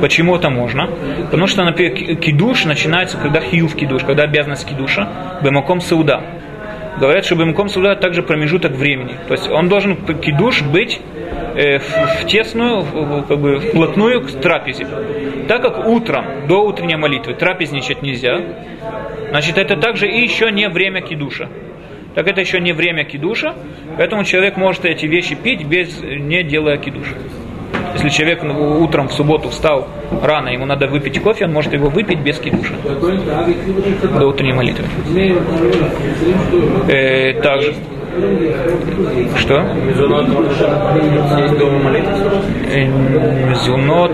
Почему 0.02 0.34
это 0.34 0.50
можно? 0.50 0.90
Потому 1.30 1.46
что, 1.46 1.62
например, 1.62 2.16
кидуш 2.16 2.64
начинается, 2.64 3.16
когда 3.18 3.40
хиюв 3.40 3.76
кидуш, 3.76 4.02
когда 4.02 4.24
обязанность 4.24 4.68
кидуша, 4.68 5.38
бемаком 5.44 5.80
сауда. 5.80 6.22
Говорят, 6.98 7.24
что 7.24 7.36
бемаком 7.36 7.68
сауда 7.68 7.94
также 7.94 8.24
промежуток 8.24 8.72
времени. 8.72 9.14
То 9.28 9.34
есть 9.34 9.48
он 9.48 9.68
должен 9.68 9.94
кидуш 9.94 10.62
быть 10.62 11.00
э, 11.54 11.78
в 11.78 12.26
тесную, 12.26 12.84
как 13.28 13.38
бы 13.38 13.60
вплотную 13.60 14.22
к 14.22 14.32
трапезе. 14.32 14.88
Так 15.46 15.62
как 15.62 15.86
утром, 15.86 16.48
до 16.48 16.66
утренней 16.66 16.96
молитвы, 16.96 17.34
трапезничать 17.34 18.02
нельзя, 18.02 18.40
значит, 19.30 19.56
это 19.56 19.76
также 19.76 20.08
и 20.08 20.20
еще 20.20 20.50
не 20.50 20.68
время 20.68 21.02
кидуша. 21.02 21.48
Так 22.16 22.26
это 22.26 22.40
еще 22.40 22.58
не 22.58 22.72
время 22.72 23.04
кидуша, 23.04 23.54
поэтому 23.96 24.24
человек 24.24 24.56
может 24.56 24.84
эти 24.84 25.06
вещи 25.06 25.36
пить, 25.36 25.64
без, 25.64 26.02
не 26.02 26.42
делая 26.42 26.76
кидуша. 26.78 27.14
Если 27.94 28.08
человек 28.08 28.42
утром 28.42 29.08
в 29.08 29.12
субботу 29.12 29.50
встал 29.50 29.86
рано, 30.22 30.48
ему 30.48 30.66
надо 30.66 30.86
выпить 30.86 31.20
кофе, 31.22 31.44
он 31.44 31.52
может 31.52 31.72
его 31.72 31.88
выпить 31.88 32.20
без 32.20 32.38
кидуша 32.38 32.74
до 34.18 34.26
утренней 34.26 34.52
молитвы. 34.52 34.86
Э, 36.88 37.34
также 37.42 37.74
Что? 39.36 39.62
Молитвы. 41.82 42.12
Э, 42.70 42.86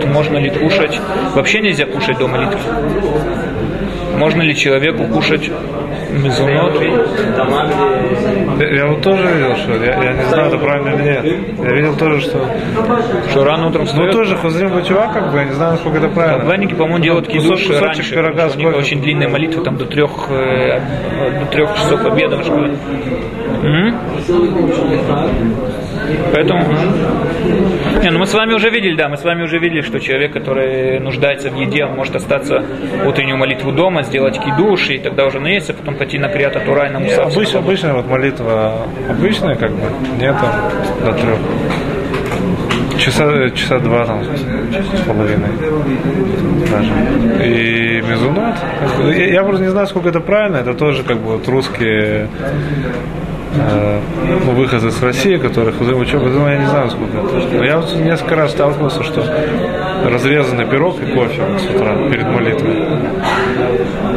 можно 0.07 0.39
ли 0.39 0.51
кушать? 0.51 1.01
Вообще 1.35 1.61
нельзя 1.61 1.87
кушать 1.87 2.19
до 2.19 2.29
молитвы. 2.29 2.59
Можно 4.17 4.43
ли 4.43 4.55
человеку 4.55 5.05
кушать 5.05 5.51
где 6.11 6.31
Я 8.77 8.87
вот 8.87 9.01
тоже 9.03 9.27
видел, 9.27 9.57
что 9.57 9.73
я, 9.85 10.03
я 10.03 10.13
не 10.15 10.23
знаю, 10.25 10.49
это 10.49 10.59
правильно 10.59 10.89
или 10.95 11.03
нет. 11.03 11.25
Я 11.63 11.73
видел 11.75 11.97
тоже, 11.97 12.21
что 12.21 12.39
Что 13.31 13.45
рано 13.45 13.69
утром 13.69 13.83
ну 13.83 13.87
встает? 13.87 14.13
тоже 14.13 14.37
хозрим 14.37 14.83
чувак, 14.85 15.13
как 15.13 15.31
бы, 15.33 15.39
я 15.39 15.45
не 15.45 15.53
знаю, 15.53 15.73
насколько 15.73 15.99
это 15.99 16.09
правильно. 16.09 16.45
Ванники, 16.45 16.75
по-моему, 16.75 16.99
делают 17.01 17.27
Кусок- 17.29 17.59
кидуш 17.59 17.81
раньше, 17.81 18.11
пирога 18.15 18.49
что 18.49 18.59
у 18.59 18.63
них 18.63 18.77
очень 18.77 19.01
длинная 19.01 19.29
молитва, 19.29 19.63
там 19.65 19.77
до 19.77 19.85
трех, 19.87 20.11
э, 20.31 20.81
до 21.41 21.47
трех 21.47 21.75
часов 21.77 22.05
обеда 22.05 22.37
школе. 22.45 22.77
М? 23.63 23.95
Поэтому... 26.33 26.65
Не, 28.03 28.11
ну 28.11 28.19
мы 28.19 28.27
с 28.27 28.35
вами 28.35 28.55
уже 28.55 28.71
видели, 28.71 28.97
да, 28.97 29.09
мы 29.09 29.17
с 29.17 29.25
вами 29.25 29.43
уже 29.43 29.59
видели, 29.59 29.81
что 29.81 29.99
человек, 30.01 30.33
который 30.33 31.01
нуждается 31.01 31.51
в 31.51 31.57
еде, 31.57 31.85
он 31.85 31.97
может 31.97 32.15
остаться 32.15 32.63
утреннюю 33.07 33.37
молитву 33.39 33.73
дома, 33.73 34.03
сделать 34.03 34.39
кидуш, 34.39 34.91
и 34.91 34.99
тогда 34.99 35.27
уже 35.27 35.41
наесться, 35.41 35.75
потом 35.75 35.97
пойти 35.97 36.19
на 36.19 36.29
криата 36.29 36.61
Тура 36.61 36.89
и 36.89 36.91
на 36.91 37.01
Мусав. 37.01 37.33
Обычно, 37.35 37.59
обычная 37.61 37.95
вот 37.95 38.07
молитва 38.07 38.87
обычная, 39.09 39.55
как 39.57 39.73
бы, 39.73 39.83
нет 40.21 40.37
до 41.05 41.13
трех. 41.13 41.39
Часа, 42.99 43.51
часа 43.51 43.79
два 43.79 44.05
там 44.05 44.23
с 44.25 45.01
половиной 45.07 45.51
даже. 46.71 46.91
И 47.45 48.01
бы, 48.03 49.15
я, 49.15 49.33
я 49.35 49.43
просто 49.45 49.63
не 49.65 49.71
знаю, 49.71 49.87
сколько 49.87 50.09
это 50.09 50.21
правильно, 50.21 50.57
это 50.57 50.75
тоже 50.75 51.05
как 51.05 51.19
бы 51.19 51.37
вот 51.37 51.49
русские 51.49 52.29
э, 53.55 54.01
ну, 54.45 54.53
выходцы 54.53 54.91
с 54.91 55.03
России, 55.03 55.37
которых 55.37 55.81
учебы, 55.81 56.31
думаю, 56.31 56.55
я 56.55 56.59
не 56.59 56.67
знаю, 56.67 56.91
сколько 56.91 57.19
это. 57.19 57.57
Но 57.57 57.65
я 57.65 57.79
вот 57.79 57.95
несколько 57.97 58.37
раз 58.37 58.53
сталкивался, 58.53 59.03
что 59.03 59.25
разрезанный 60.05 60.67
пирог 60.67 61.01
и 61.03 61.13
кофе 61.13 61.43
с 61.59 61.75
утра 61.75 61.97
перед 62.11 62.27
молитвой. 62.27 62.77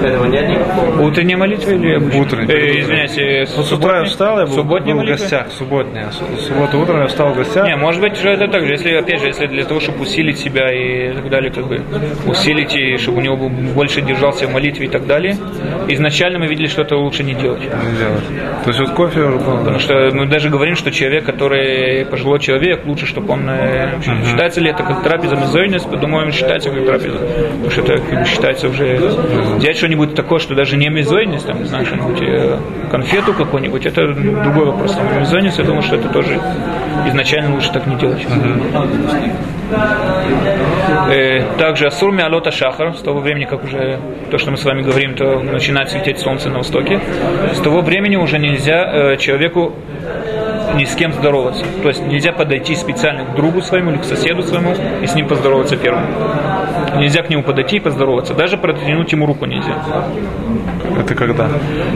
Этого 0.03 0.25
нет 0.25 0.47
никакого. 0.49 1.01
Утренняя 1.07 1.37
молитва 1.37 1.71
или 1.71 1.95
обычная? 1.95 2.21
Утренняя. 2.21 2.57
Э, 2.57 2.79
извиняюсь, 2.79 3.17
э, 3.17 3.45
Ну, 3.57 3.63
с 3.63 3.71
утра 3.71 3.99
я 3.99 4.03
встал, 4.05 4.39
я 4.39 4.45
был, 4.45 4.53
Субботняя 4.53 4.95
был 4.95 5.03
в 5.03 5.07
гостях, 5.07 5.47
субботняя. 5.57 6.09
С- 6.11 6.45
Субботу 6.47 6.79
утром 6.79 7.01
я 7.01 7.07
встал 7.07 7.33
в 7.33 7.37
гостях. 7.37 7.67
Не, 7.67 7.75
может 7.75 8.01
быть, 8.01 8.17
же 8.17 8.29
это 8.29 8.47
так 8.47 8.65
же, 8.65 8.71
если, 8.73 8.91
опять 8.93 9.19
же, 9.21 9.27
если 9.27 9.47
для 9.47 9.63
того, 9.65 9.79
чтобы 9.79 10.01
усилить 10.01 10.39
себя 10.39 10.71
и 10.73 11.13
так 11.13 11.29
далее, 11.29 11.51
как 11.51 11.67
бы, 11.67 11.81
усилить, 12.25 12.75
и 12.75 12.97
чтобы 12.97 13.19
у 13.19 13.21
него 13.21 13.37
был- 13.37 13.49
больше 13.49 14.01
держался 14.01 14.47
в 14.47 14.53
молитве 14.53 14.85
и 14.85 14.89
так 14.89 15.05
далее, 15.07 15.35
изначально 15.87 16.39
мы 16.39 16.47
видели, 16.47 16.67
что 16.67 16.81
это 16.81 16.95
лучше 16.95 17.23
не 17.23 17.33
делать. 17.33 17.61
не 17.61 17.67
делать. 17.97 18.23
То 18.63 18.69
есть 18.69 18.79
вот 18.79 18.89
кофе 18.91 19.21
уже 19.21 19.37
да. 19.39 19.57
Потому 19.57 19.79
что 19.79 20.09
мы 20.13 20.25
даже 20.25 20.49
говорим, 20.49 20.75
что 20.75 20.91
человек, 20.91 21.25
который 21.25 22.05
пожилой 22.05 22.39
человек, 22.39 22.85
лучше, 22.85 23.05
чтобы 23.05 23.33
он... 23.33 23.49
э, 23.49 23.99
Считается 24.25 24.61
ли 24.61 24.69
это 24.69 24.83
как 24.83 25.03
трапеза 25.03 25.35
мезойнес? 25.35 25.83
Думаю, 25.85 26.31
считается 26.31 26.69
как 26.71 26.85
трапеза. 26.85 27.17
Потому 27.19 27.69
что 27.71 27.81
это 27.81 27.97
как 27.97 28.19
бы, 28.19 28.25
считается 28.25 28.69
уже... 28.69 28.97
Взять 29.57 29.77
что-нибудь 29.77 30.15
такое, 30.15 30.39
что 30.39 30.55
даже 30.55 30.77
не 30.77 30.89
мезойнес, 30.89 31.43
там, 31.43 31.59
не 31.59 31.65
знаю, 31.65 31.85
что-нибудь, 31.85 32.21
э, 32.21 32.57
конфету 32.89 33.33
какую-нибудь, 33.33 33.85
это 33.85 34.07
другой 34.13 34.65
вопрос. 34.65 34.97
А 34.99 35.19
мезойнес, 35.19 35.57
я 35.57 35.65
думаю, 35.65 35.81
что 35.83 35.95
это 35.95 36.09
тоже 36.09 36.39
изначально 37.07 37.53
лучше 37.55 37.71
так 37.71 37.85
не 37.87 37.95
делать. 37.95 38.25
Э, 41.09 41.43
Также 41.57 41.87
Асур 41.87 42.11
Миалота 42.11 42.51
Шахар, 42.51 42.93
с 42.93 43.01
того 43.01 43.19
времени, 43.19 43.45
как 43.45 43.63
уже 43.63 43.99
то, 44.29 44.37
что 44.37 44.51
мы 44.51 44.57
с 44.57 44.65
вами 44.65 44.81
говорим, 44.81 45.15
то 45.15 45.39
начинает 45.39 45.89
светить 45.89 46.19
солнце 46.19 46.49
на 46.49 46.57
востоке, 46.57 46.99
с 47.53 47.59
того 47.59 47.81
времени 47.81 48.15
уже 48.15 48.37
нельзя 48.39 49.13
э, 49.13 49.17
человеку 49.17 49.73
ни 50.75 50.85
с 50.85 50.95
кем 50.95 51.13
здороваться. 51.13 51.65
То 51.81 51.89
есть 51.89 52.01
нельзя 52.05 52.31
подойти 52.31 52.75
специально 52.75 53.25
к 53.25 53.35
другу 53.35 53.61
своему 53.61 53.91
или 53.91 53.97
к 53.97 54.03
соседу 54.03 54.43
своему 54.43 54.73
и 55.01 55.07
с 55.07 55.15
ним 55.15 55.27
поздороваться 55.27 55.77
первым. 55.77 56.05
Нельзя 56.97 57.23
к 57.23 57.29
нему 57.29 57.43
подойти 57.43 57.77
и 57.77 57.79
поздороваться. 57.79 58.33
Даже 58.33 58.57
протянуть 58.57 59.11
ему 59.11 59.25
руку 59.25 59.45
нельзя. 59.45 59.75
Это 60.99 61.15
когда? 61.15 61.49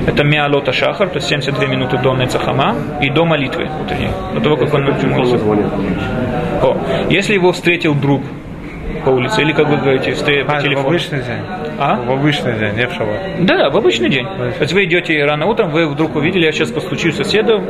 Это 0.08 0.24
Миалота 0.24 0.72
Шахар, 0.72 1.10
то 1.10 1.16
есть 1.16 1.28
72 1.28 1.66
минуты 1.66 1.98
до 1.98 2.16
Нецахама 2.16 2.76
и 3.02 3.10
до 3.10 3.26
молитвы 3.26 3.70
утренней, 3.82 4.10
до 4.34 4.42
того, 4.42 4.58
как 4.58 4.74
он 4.74 4.84
молится. 4.84 5.38
О, 6.62 6.78
если 7.10 7.34
его 7.34 7.52
встретил 7.52 7.94
друг 7.94 8.22
по 9.06 9.10
улице, 9.12 9.42
или 9.42 9.54
как 9.54 9.70
вы 9.70 9.78
говорите, 9.78 10.14
встретил 10.14 10.46
по 10.46 10.54
А, 10.54 10.56
это 10.56 10.62
в 10.62 10.64
телефону. 10.64 10.88
обычный 10.90 11.20
день? 11.20 11.42
А? 11.80 11.96
В 12.02 12.12
обычный 12.12 12.60
день, 12.60 12.74
не 12.76 12.88
в 12.88 12.94
шаббат. 12.94 13.20
Да, 13.42 13.58
да, 13.58 13.70
в 13.70 13.78
обычный 13.78 14.10
день. 14.10 14.26
То 14.26 14.62
есть 14.62 14.74
вы 14.74 14.86
идете 14.86 15.24
рано 15.24 15.46
утром, 15.46 15.70
вы 15.72 15.88
вдруг 15.88 16.16
увидели, 16.16 16.46
я 16.46 16.52
сейчас 16.52 16.72
постучусь 16.72 17.16
соседу 17.16 17.64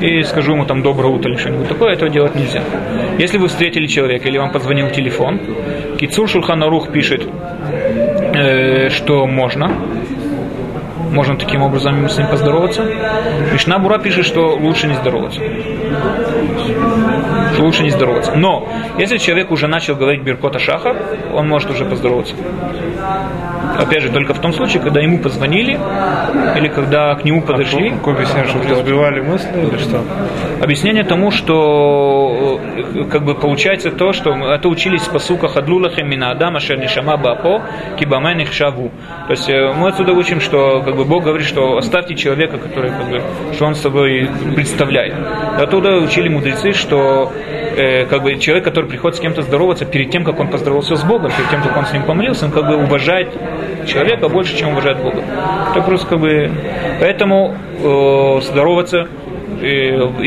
и 0.00 0.22
скажу 0.22 0.52
ему 0.52 0.64
там 0.66 0.82
доброе 0.82 1.08
утро 1.08 1.30
или 1.30 1.38
что-нибудь 1.38 1.68
такое, 1.68 1.92
этого 1.94 2.10
делать 2.10 2.34
нельзя. 2.34 2.62
Если 3.18 3.38
вы 3.38 3.48
встретили 3.48 3.86
человека 3.86 4.28
или 4.28 4.38
вам 4.38 4.50
позвонил 4.50 4.90
телефон, 4.90 5.40
Кицур 5.98 6.28
Шульханарух 6.28 6.90
пишет, 6.90 7.26
э, 8.34 8.90
что 8.90 9.26
можно, 9.26 9.70
можно 11.10 11.36
таким 11.36 11.62
образом 11.62 12.08
с 12.08 12.18
ним 12.18 12.26
поздороваться. 12.26 12.82
Мишна 13.52 13.78
Бура 13.78 13.98
пишет, 13.98 14.26
что 14.26 14.56
лучше 14.56 14.88
не 14.88 14.94
здороваться. 14.94 15.40
Что 17.54 17.62
лучше 17.62 17.82
не 17.82 17.90
здороваться. 17.90 18.32
Но, 18.34 18.68
если 18.98 19.18
человек 19.18 19.50
уже 19.50 19.66
начал 19.66 19.96
говорить 19.96 20.22
Беркота 20.22 20.58
Шахар, 20.58 20.96
он 21.32 21.48
может 21.48 21.70
уже 21.70 21.84
поздороваться. 21.84 22.34
Опять 23.78 24.02
же, 24.02 24.10
только 24.10 24.34
в 24.34 24.40
том 24.40 24.52
случае, 24.52 24.82
когда 24.82 25.00
ему 25.00 25.18
позвонили, 25.18 25.78
или 26.56 26.68
когда 26.68 27.14
к 27.14 27.24
нему 27.24 27.42
подошли. 27.42 27.90
Какое 27.90 28.14
объяснение, 28.14 28.48
чтобы 28.48 28.66
не 28.66 28.74
сбивали 28.74 29.20
мысли 29.20 29.50
или 29.60 29.78
что? 29.78 30.02
Объяснение 30.60 31.04
тому, 31.04 31.30
что 31.30 32.60
э, 32.76 33.04
как 33.10 33.24
бы 33.24 33.34
получается 33.34 33.90
то, 33.90 34.12
что 34.12 34.32
это 34.32 34.68
учились 34.68 35.02
в 35.02 35.10
посуках 35.10 35.56
Адлулахем 35.56 36.08
мина 36.08 36.30
Адама 36.30 36.60
Шернишама 36.60 37.16
Бапо 37.16 37.62
Кибамен 37.98 38.46
шаву. 38.46 38.90
То 39.26 39.30
есть 39.32 39.48
э, 39.48 39.72
мы 39.76 39.88
отсюда 39.88 40.12
учим, 40.12 40.40
что 40.40 40.82
как 40.82 40.96
бы 40.96 41.04
Бог 41.04 41.24
говорит, 41.24 41.46
что 41.46 41.76
оставьте 41.76 42.14
человека, 42.14 42.58
который 42.58 42.90
как 42.90 43.08
бы, 43.08 43.22
что 43.54 43.66
он 43.66 43.74
собой 43.74 44.28
представляет. 44.54 45.14
Оттуда 45.58 45.96
учили 45.96 46.28
мудрецы, 46.28 46.72
что 46.72 47.32
э, 47.76 48.06
как 48.06 48.22
бы 48.22 48.36
человек, 48.36 48.64
который 48.64 48.86
приходит 48.86 49.16
с 49.16 49.20
кем-то 49.20 49.42
здороваться, 49.42 49.84
перед 49.84 50.10
тем, 50.10 50.24
как 50.24 50.40
он 50.40 50.48
поздоровался 50.48 50.96
с 50.96 51.04
Богом, 51.04 51.30
перед 51.36 51.50
тем, 51.50 51.62
как 51.62 51.76
он 51.76 51.86
с 51.86 51.92
ним 51.92 52.02
помолился, 52.04 52.46
он 52.46 52.52
как 52.52 52.66
бы 52.66 52.76
уважает 52.76 53.28
человека 53.86 54.28
больше, 54.28 54.56
чем 54.56 54.70
уважает 54.70 54.98
Бога. 54.98 55.22
Это 55.70 55.82
просто 55.82 56.06
как 56.06 56.20
бы... 56.20 56.50
Поэтому 57.00 57.54
э, 57.82 58.40
здороваться 58.42 59.08
э, 59.60 59.66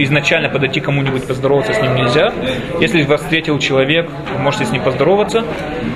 изначально 0.04 0.50
подойти 0.50 0.80
кому-нибудь 0.80 1.28
поздороваться 1.28 1.74
с 1.74 1.82
ним 1.82 1.96
нельзя. 1.96 2.34
Если 2.80 3.04
вас 3.04 3.22
встретил 3.22 3.60
человек, 3.60 4.10
вы 4.34 4.42
можете 4.42 4.66
с 4.66 4.72
ним 4.72 4.84
поздороваться, 4.84 5.44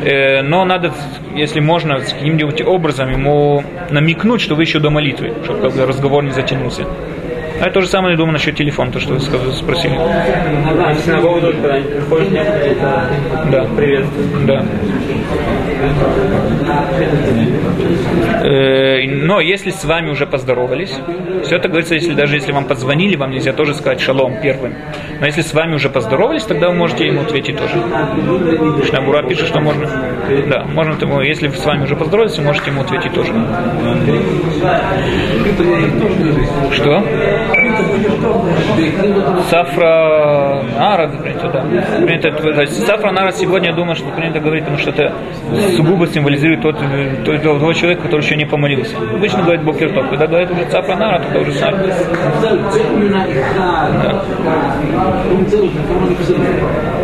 Э, 0.04 0.42
но 0.42 0.66
надо, 0.66 0.92
если 1.36 1.60
можно, 1.60 2.00
с 2.00 2.14
каким-нибудь 2.14 2.62
образом 2.62 3.12
ему 3.12 3.64
намекнуть, 3.92 4.42
что 4.42 4.56
вы 4.56 4.64
еще 4.64 4.80
до 4.80 4.90
молитвы, 4.90 5.34
чтобы 5.44 5.70
разговор 5.86 6.24
не 6.24 6.32
затянулся. 6.32 6.86
А 7.62 7.70
то 7.70 7.82
же 7.82 7.88
самое, 7.88 8.14
я 8.14 8.18
думаю, 8.18 8.34
насчет 8.34 8.56
телефона, 8.56 8.92
то, 8.92 9.00
что 9.00 9.14
вы 9.14 9.20
спросили. 9.20 9.94
А 9.96 10.94
в 10.94 11.00
синагогу 11.00 11.42
тут 11.42 11.56
когда-нибудь 11.58 11.96
приходишь, 11.96 12.30
нет 12.30 12.48
какие-то 12.48 13.10
Да. 13.52 13.66
приветствия? 13.76 14.26
Да. 14.48 14.66
Э, 18.44 19.06
Но 19.08 19.40
если 19.40 19.70
с 19.70 19.86
вами 19.86 20.10
уже 20.10 20.26
поздоровались, 20.26 20.94
все 21.44 21.58
это 21.58 21.68
говорится, 21.68 21.94
если 21.96 22.14
даже 22.14 22.36
если 22.36 22.52
вам 22.52 22.66
позвонили, 22.66 23.16
вам 23.16 23.32
нельзя 23.32 23.54
тоже 23.54 23.74
сказать 23.76 24.00
шалом 24.02 24.38
первым. 24.42 24.74
Но 25.20 25.26
если 25.26 25.42
с 25.42 25.54
вами 25.54 25.76
уже 25.76 25.90
поздоровались, 25.90 26.44
тогда 26.44 26.70
вы 26.70 26.76
можете 26.76 27.06
ему 27.06 27.22
ответить 27.22 27.58
тоже. 27.58 27.76
Шнабура 28.88 29.24
пишет, 29.24 29.48
что 29.48 29.60
можно. 29.60 29.88
Да, 30.50 30.66
можно 30.66 30.94
ему, 30.94 31.22
если 31.22 31.48
с 31.50 31.66
вами 31.66 31.84
уже 31.84 31.96
поздоровались, 31.96 32.38
можете 32.40 32.72
ему 32.72 32.82
ответить 32.82 33.14
тоже. 33.14 33.34
Что? 36.72 37.04
Сафра 39.50 40.64
Нара, 40.78 41.08
принято, 41.08 41.50
да. 41.50 41.66
Принято, 42.06 42.32
то 42.32 42.62
есть 42.62 42.86
Сафра 42.86 43.12
Нара 43.12 43.32
сегодня, 43.32 43.70
я 43.70 43.76
думаю, 43.76 43.96
что 43.96 44.10
принято 44.10 44.40
говорить, 44.40 44.64
потому 44.64 44.80
что 44.80 44.92
это 44.92 45.14
сугубо 45.76 46.08
символизирует 46.08 46.62
тот, 46.62 46.82
э, 46.82 47.24
тот, 47.26 47.42
того 47.42 47.74
человека, 47.74 48.04
который 48.04 48.22
еще 48.22 48.36
не 48.36 48.46
помолился. 48.46 48.96
Обычно 48.98 49.44
говорит 49.44 49.64
Бокертоп. 49.64 50.10
Когда 50.10 50.28
говорит 50.28 50.52
уже 50.52 50.70
Сафра 50.70 50.96
Нара, 50.96 51.20
тогда 51.20 51.40
уже 51.40 51.52
знает. 51.54 51.76
Э, 56.74 57.01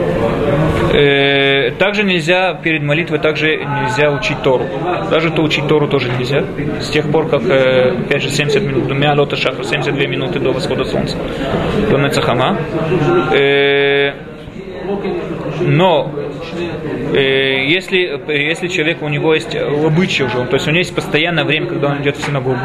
Также 0.97 2.03
нельзя 2.03 2.55
перед 2.55 2.81
молитвой, 2.81 3.19
также 3.19 3.57
нельзя 3.57 4.09
учить 4.11 4.41
Тору. 4.41 4.65
Даже 5.11 5.29
то 5.29 5.43
учить 5.43 5.67
Тору 5.67 5.87
тоже 5.87 6.09
нельзя. 6.09 6.43
С 6.81 6.89
тех 6.89 7.11
пор, 7.11 7.27
как, 7.29 7.43
э, 7.43 7.91
опять 7.91 8.23
же, 8.23 8.29
70 8.29 8.63
минут, 8.63 8.87
двумя 8.87 9.13
лота 9.13 9.35
шахар, 9.35 9.63
72 9.63 10.07
минуты 10.07 10.39
до 10.39 10.51
восхода 10.51 10.85
солнца, 10.85 11.15
до 11.91 11.97
Нецахама. 11.97 12.57
Э, 13.31 14.13
Но 15.61 16.11
э, 17.13 17.65
если, 17.67 18.19
если 18.27 18.67
человек, 18.67 19.01
у 19.01 19.09
него 19.09 19.33
есть 19.33 19.55
обычай 19.55 20.23
уже, 20.23 20.45
то 20.45 20.53
есть 20.55 20.67
у 20.67 20.71
него 20.71 20.79
есть 20.79 20.95
постоянное 20.95 21.43
время, 21.43 21.67
когда 21.67 21.89
он 21.89 22.01
идет 22.01 22.17
в 22.17 22.23
синагогу, 22.23 22.59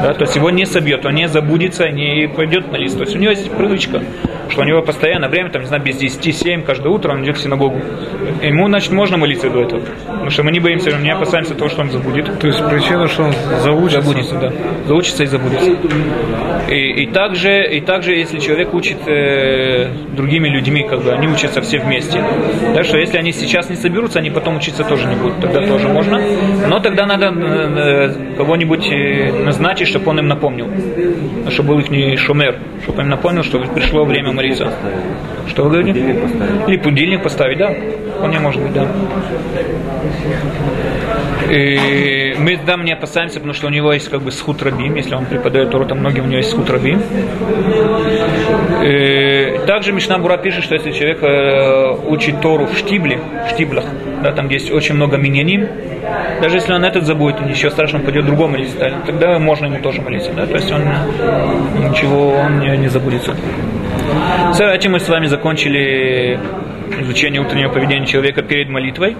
Да, 0.00 0.14
то 0.14 0.22
есть 0.22 0.36
его 0.36 0.50
не 0.50 0.64
собьет, 0.64 1.04
он 1.04 1.14
не 1.14 1.28
забудется, 1.28 1.88
не 1.90 2.28
пойдет 2.28 2.72
на 2.72 2.76
лист. 2.76 2.96
То 2.96 3.04
есть 3.04 3.14
у 3.14 3.18
него 3.18 3.30
есть 3.30 3.50
привычка, 3.50 4.02
что 4.48 4.62
у 4.62 4.64
него 4.64 4.82
постоянно 4.82 5.28
время, 5.28 5.50
там, 5.50 5.62
не 5.62 5.68
знаю, 5.68 5.82
без 5.82 6.00
10-7 6.00 6.62
каждое 6.62 6.88
утро 6.88 7.12
он 7.12 7.24
идет 7.24 7.36
в 7.36 7.40
синагогу. 7.40 7.80
Ему, 8.42 8.68
значит, 8.68 8.92
можно 8.92 9.16
молиться 9.16 9.50
до 9.50 9.62
этого. 9.62 9.82
Потому 10.22 10.30
что 10.30 10.44
мы 10.44 10.52
не 10.52 10.60
боимся, 10.60 10.96
не 10.98 11.10
опасаемся 11.10 11.56
того, 11.56 11.68
что 11.68 11.80
он 11.80 11.90
забудет. 11.90 12.38
То 12.38 12.46
есть 12.46 12.64
причина, 12.70 13.08
что 13.08 13.24
он 13.24 13.32
заучится. 13.60 14.02
Забудется, 14.02 14.38
да. 14.38 14.52
Заучится 14.86 15.24
и 15.24 15.26
забудется. 15.26 15.70
И, 16.68 17.02
и, 17.02 17.06
также, 17.06 17.66
и 17.66 17.80
также, 17.80 18.14
если 18.14 18.38
человек 18.38 18.72
учит 18.72 18.98
э, 19.08 19.88
другими 20.14 20.48
людьми, 20.48 20.86
как 20.88 21.02
бы 21.02 21.10
они 21.10 21.26
учатся 21.26 21.60
все 21.60 21.80
вместе. 21.80 22.22
Так 22.72 22.84
что 22.84 22.98
если 22.98 23.18
они 23.18 23.32
сейчас 23.32 23.68
не 23.68 23.74
соберутся, 23.74 24.20
они 24.20 24.30
потом 24.30 24.58
учиться 24.58 24.84
тоже 24.84 25.08
не 25.08 25.16
будут. 25.16 25.40
Тогда 25.40 25.66
тоже 25.66 25.88
можно. 25.88 26.22
Но 26.68 26.78
тогда 26.78 27.04
надо 27.04 27.26
э, 27.26 28.12
э 28.14 28.36
кого-нибудь 28.36 28.86
э, 28.92 29.32
назначить, 29.44 29.88
чтобы 29.88 30.08
он 30.10 30.20
им 30.20 30.28
напомнил. 30.28 30.68
Чтобы 31.48 31.70
был 31.70 31.80
их 31.80 31.90
не 31.90 32.16
шумер. 32.16 32.60
Чтобы 32.84 33.02
им 33.02 33.08
напомнил, 33.08 33.42
что 33.42 33.58
пришло 33.58 34.04
время 34.04 34.30
молиться. 34.30 34.72
Что 35.48 35.64
вы 35.64 35.70
говорите? 35.70 36.00
Будильник 36.00 36.22
поставить. 36.22 36.68
Или 36.68 36.76
будильник 36.76 37.22
поставить, 37.24 37.58
да. 37.58 37.74
Вполне 38.18 38.38
может 38.38 38.62
быть, 38.62 38.72
да. 38.72 38.86
И 41.50 42.34
мы 42.38 42.56
там 42.56 42.84
не 42.84 42.92
опасаемся, 42.92 43.34
потому 43.36 43.52
что 43.52 43.66
у 43.66 43.70
него 43.70 43.92
есть 43.92 44.08
как 44.08 44.22
бы 44.22 44.30
схуд 44.30 44.62
рабим, 44.62 44.94
если 44.94 45.14
он 45.14 45.26
преподает 45.26 45.70
Тору, 45.70 45.84
там 45.86 45.98
многим 45.98 46.24
у 46.24 46.26
него 46.26 46.38
есть 46.38 46.50
схуд 46.50 46.70
рабим. 46.70 47.02
Также 49.66 49.92
Мишна 49.92 50.18
Бура 50.18 50.38
пишет, 50.38 50.64
что 50.64 50.74
если 50.74 50.92
человек 50.92 51.22
э, 51.22 51.96
учит 52.08 52.40
Тору 52.40 52.66
в 52.66 52.76
штибле, 52.76 53.20
в 53.46 53.50
штиблах, 53.50 53.84
да, 54.22 54.32
там 54.32 54.48
есть 54.48 54.70
очень 54.70 54.94
много 54.94 55.18
миньяним, 55.18 55.68
даже 56.40 56.56
если 56.56 56.72
он 56.72 56.84
этот 56.84 57.06
забудет, 57.06 57.40
ничего 57.42 57.70
страшного, 57.70 58.04
пойдет 58.04 58.26
другому 58.26 58.54
молиться, 58.54 58.92
тогда 59.06 59.38
можно 59.38 59.66
ему 59.66 59.78
тоже 59.78 60.02
молиться. 60.02 60.32
Да? 60.32 60.46
То 60.46 60.54
есть 60.54 60.70
он 60.72 60.82
ничего 61.88 62.34
он 62.34 62.60
не, 62.60 62.76
не 62.76 62.88
забудется. 62.88 63.34
С 64.52 64.60
этим 64.60 64.92
мы 64.92 65.00
с 65.00 65.08
вами 65.08 65.26
закончили 65.26 66.38
изучение 67.00 67.40
утреннего 67.40 67.70
поведения 67.70 68.06
человека 68.06 68.42
перед 68.42 68.68
молитвой. 68.68 69.16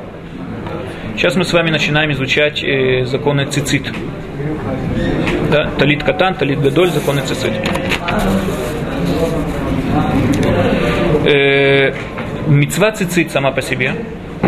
Сейчас 1.16 1.36
мы 1.36 1.44
с 1.44 1.52
вами 1.52 1.70
начинаем 1.70 2.10
изучать 2.12 2.62
э, 2.62 3.04
законы 3.04 3.46
цицит. 3.46 3.92
Да, 5.50 5.70
талит 5.78 6.02
катан, 6.02 6.34
талит 6.34 6.60
гадоль, 6.60 6.90
законы 6.90 7.22
цицит. 7.22 7.52
Э, 11.24 11.92
мецва 12.48 12.92
цицит 12.92 13.30
сама 13.30 13.52
по 13.52 13.62
себе 13.62 13.94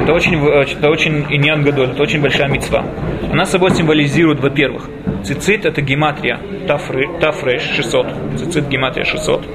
это 0.04 0.12
очень, 0.12 0.44
это 0.44 0.90
очень 0.90 1.24
иньян 1.30 1.62
гадоль, 1.62 1.90
это 1.90 2.02
очень 2.02 2.20
большая 2.20 2.48
мецва. 2.48 2.84
Она 3.32 3.46
собой 3.46 3.70
символизирует, 3.70 4.40
во-первых, 4.40 4.88
цицит 5.24 5.64
это 5.64 5.80
гематрия 5.80 6.38
тафры, 6.66 7.08
тафреш 7.20 7.62
600, 7.62 8.06
цицит 8.36 8.68
гематрия 8.68 9.06
600, 9.06 9.46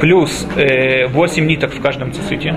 плюс 0.00 0.46
э, 0.56 1.08
8 1.08 1.46
ниток 1.46 1.72
в 1.74 1.80
каждом 1.80 2.12
циците. 2.12 2.54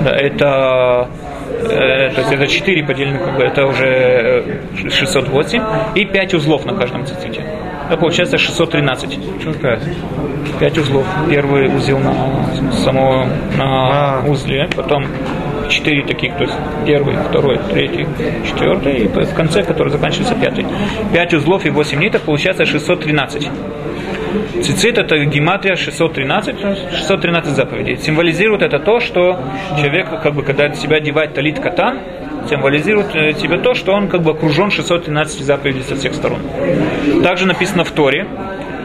Да, 0.00 0.16
это 0.16 1.10
э, 1.10 1.33
то 1.68 2.20
есть 2.20 2.32
это 2.32 2.46
4 2.46 2.84
поделено, 2.84 3.18
как 3.18 3.36
бы, 3.36 3.42
это 3.42 3.66
уже 3.66 4.60
608, 4.90 5.62
и 5.94 6.04
5 6.04 6.34
узлов 6.34 6.64
на 6.64 6.74
каждом 6.74 7.06
циците. 7.06 7.44
Это 7.88 7.98
получается 7.98 8.38
613. 8.38 9.18
Почему 9.36 9.54
5? 9.54 9.80
5 10.58 10.78
узлов. 10.78 11.06
Первый 11.28 11.68
узел 11.74 11.98
на 11.98 12.14
само 12.84 13.26
на 13.56 14.18
а. 14.18 14.24
узле, 14.26 14.68
потом 14.74 15.06
четыре 15.68 16.04
таких, 16.04 16.36
то 16.36 16.44
есть 16.44 16.54
первый, 16.86 17.16
второй, 17.16 17.58
третий, 17.70 18.06
четвертый, 18.46 19.04
и 19.04 19.08
в 19.08 19.34
конце, 19.34 19.62
который 19.62 19.90
заканчивается 19.90 20.34
пятый. 20.34 20.66
Пять 21.12 21.34
узлов 21.34 21.66
и 21.66 21.70
восемь 21.70 22.00
ниток, 22.00 22.22
получается 22.22 22.64
613. 22.64 23.50
Цицит 24.62 24.98
это 24.98 25.24
гематрия 25.24 25.76
613, 25.76 26.56
613 26.92 27.52
заповедей. 27.54 27.96
Символизирует 27.96 28.62
это 28.62 28.78
то, 28.78 29.00
что 29.00 29.38
человек, 29.76 30.08
как 30.22 30.34
бы, 30.34 30.42
когда 30.42 30.72
себя 30.74 30.96
одевает 30.96 31.34
талит 31.34 31.58
катан, 31.60 32.00
символизирует 32.48 33.38
тебе 33.38 33.58
то, 33.58 33.74
что 33.74 33.92
он 33.92 34.08
как 34.08 34.22
бы 34.22 34.32
окружен 34.32 34.70
613 34.70 35.40
заповедей 35.40 35.82
со 35.82 35.96
всех 35.96 36.14
сторон. 36.14 36.40
Также 37.22 37.46
написано 37.46 37.84
в 37.84 37.90
Торе, 37.90 38.26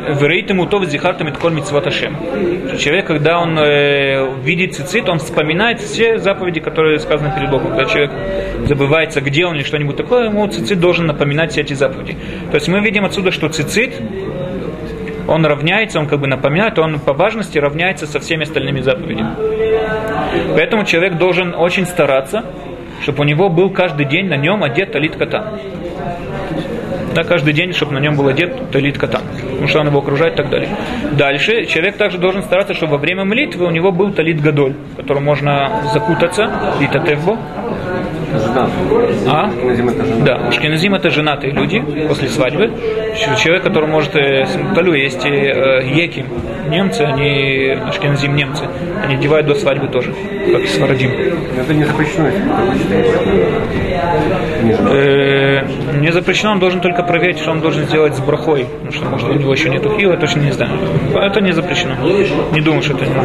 Верейтему 0.08 0.66
то 0.66 0.84
зихартам 0.86 1.28
и 1.28 1.32
тколь 1.32 1.54
митцвот 1.54 1.88
Человек, 1.92 3.06
когда 3.06 3.40
он 3.40 3.58
э, 3.60 4.42
видит 4.42 4.74
цицит, 4.74 5.08
он 5.10 5.20
вспоминает 5.20 5.80
все 5.82 6.18
заповеди, 6.18 6.60
которые 6.62 7.00
сказаны 7.00 7.34
перед 7.36 7.52
Богом. 7.52 7.70
Когда 7.70 7.86
человек 7.86 8.12
забывается, 8.66 9.22
где 9.22 9.46
он 9.46 9.56
или 9.56 9.64
что-нибудь 9.64 9.98
такое, 9.98 10.26
ему 10.26 10.48
цицит 10.48 10.80
должен 10.80 11.06
напоминать 11.06 11.52
все 11.52 11.62
эти 11.62 11.74
заповеди. 11.74 12.18
То 12.50 12.56
есть 12.56 12.68
мы 12.68 12.80
видим 12.80 13.06
отсюда, 13.06 13.32
что 13.32 13.50
цицит, 13.50 13.94
он 15.30 15.46
равняется, 15.46 16.00
он 16.00 16.08
как 16.08 16.20
бы 16.20 16.28
напоминает, 16.28 16.80
он 16.80 17.00
по 17.00 17.14
важности 17.14 17.58
равняется 17.58 18.08
со 18.08 18.20
всеми 18.20 18.44
остальными 18.44 18.82
заповедями. 18.82 19.36
Поэтому 20.56 20.86
человек 20.86 21.18
должен 21.18 21.54
очень 21.56 21.86
стараться, 21.86 22.44
чтобы 23.04 23.22
у 23.22 23.24
него 23.24 23.50
был 23.50 23.70
каждый 23.70 24.06
день 24.06 24.28
на 24.28 24.36
нем 24.36 24.64
одет 24.64 24.92
талит 24.92 25.16
кота 25.16 25.54
да, 27.14 27.24
каждый 27.24 27.54
день, 27.54 27.74
чтобы 27.74 27.94
на 27.94 28.00
нем 28.00 28.16
был 28.16 28.28
одет 28.28 28.72
талит 28.72 28.98
катан, 28.98 29.22
потому 29.42 29.68
что 29.68 29.80
он 29.80 29.88
его 29.88 30.00
окружает 30.00 30.34
и 30.34 30.38
так 30.38 30.50
далее. 30.50 30.70
Дальше 31.12 31.66
человек 31.66 31.98
также 31.98 32.18
должен 32.18 32.44
стараться, 32.44 32.74
чтобы 32.74 32.94
во 32.94 32.98
время 32.98 33.26
молитвы 33.26 33.66
у 33.66 33.72
него 33.72 33.92
был 33.92 34.14
талит 34.14 34.42
гадоль, 34.42 34.76
которым 34.96 35.26
можно 35.26 35.84
закутаться, 35.94 36.50
Жена. 38.32 38.70
А? 39.28 39.50
Да, 40.24 40.36
Ашкеназим 40.48 40.94
это 40.94 41.10
женатые 41.10 41.52
люди 41.52 41.84
после 42.08 42.30
свадьбы. 42.30 42.72
Человек, 43.38 43.64
который 43.64 43.90
может, 43.90 44.16
э, 44.16 44.46
талю, 44.76 44.94
есть 44.94 45.26
э, 45.26 45.82
еки, 45.92 46.26
немцы, 46.70 47.02
они, 47.02 47.76
ашкеназим 47.88 48.36
немцы, 48.36 48.66
они 49.04 49.16
одевают 49.16 49.48
до 49.48 49.56
свадьбы 49.56 49.88
тоже, 49.88 50.14
как 50.52 50.62
и 50.62 50.68
сварадим. 50.68 51.12
Это 51.58 51.74
не 51.74 51.86
запрещено, 51.86 52.30
э, 54.92 55.64
Не 56.00 56.12
запрещено, 56.12 56.52
он 56.52 56.60
должен 56.60 56.82
только 56.82 57.04
проверить, 57.04 57.40
что 57.40 57.52
он 57.52 57.62
должен 57.62 57.86
сделать 57.86 58.16
с 58.16 58.20
брахой, 58.20 58.66
потому 58.66 58.92
что, 58.92 59.06
может, 59.06 59.30
у 59.30 59.34
него 59.34 59.52
еще 59.52 59.70
нету 59.70 59.90
хила, 59.98 60.18
точно 60.18 60.42
не 60.42 60.52
знаю. 60.52 60.72
Это 61.16 61.42
не 61.42 61.52
запрещено. 61.52 61.96
Не 62.54 62.62
думаю, 62.62 62.84
что 62.84 62.94
это 62.94 63.06
не. 63.06 63.16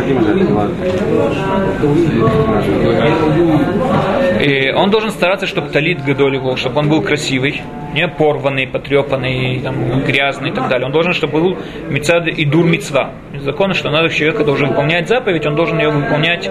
И 4.41 4.73
он 4.73 4.91
должен 4.91 5.11
стараться, 5.11 5.47
чтобы 5.47 5.69
талит 5.69 6.05
гадоль 6.05 6.35
его, 6.35 6.57
чтобы 6.57 6.81
он 6.81 6.89
был 6.89 7.03
красивый, 7.03 7.63
не 7.93 8.09
порванный, 8.09 8.67
потрепанный, 8.67 9.61
там, 9.61 10.03
грязный 10.03 10.51
и 10.51 10.53
так 10.53 10.69
далее. 10.69 10.87
Он 10.87 10.93
должен, 10.93 11.13
чтобы 11.13 11.41
был 11.41 11.59
мецад 11.89 12.27
и 12.27 12.45
дур 12.45 12.65
мецва. 12.65 13.13
Закон, 13.41 13.75
что 13.75 13.91
надо 13.91 14.09
человека 14.09 14.45
должен 14.45 14.69
выполнять 14.69 15.09
заповедь, 15.09 15.47
он 15.47 15.55
должен 15.55 15.79
ее 15.79 15.91
выполнять 15.91 16.51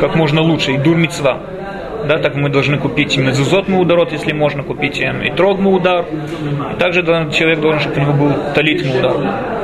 как 0.00 0.14
можно 0.14 0.40
лучше, 0.40 0.72
и 0.72 0.78
дур 0.78 0.96
мецва. 0.96 1.38
Да, 2.06 2.18
так 2.18 2.36
мы 2.36 2.48
должны 2.48 2.78
купить 2.78 3.16
мезузот 3.18 3.68
мударот, 3.68 4.12
если 4.12 4.32
можно 4.32 4.62
купить 4.62 5.00
и 5.00 5.30
трог 5.36 5.58
мудар. 5.58 6.06
Также 6.78 7.02
человек 7.02 7.60
должен, 7.60 7.80
чтобы 7.80 7.96
у 7.96 8.00
него 8.00 8.12
был 8.12 8.32
талит 8.54 8.84
мудар. 8.86 9.57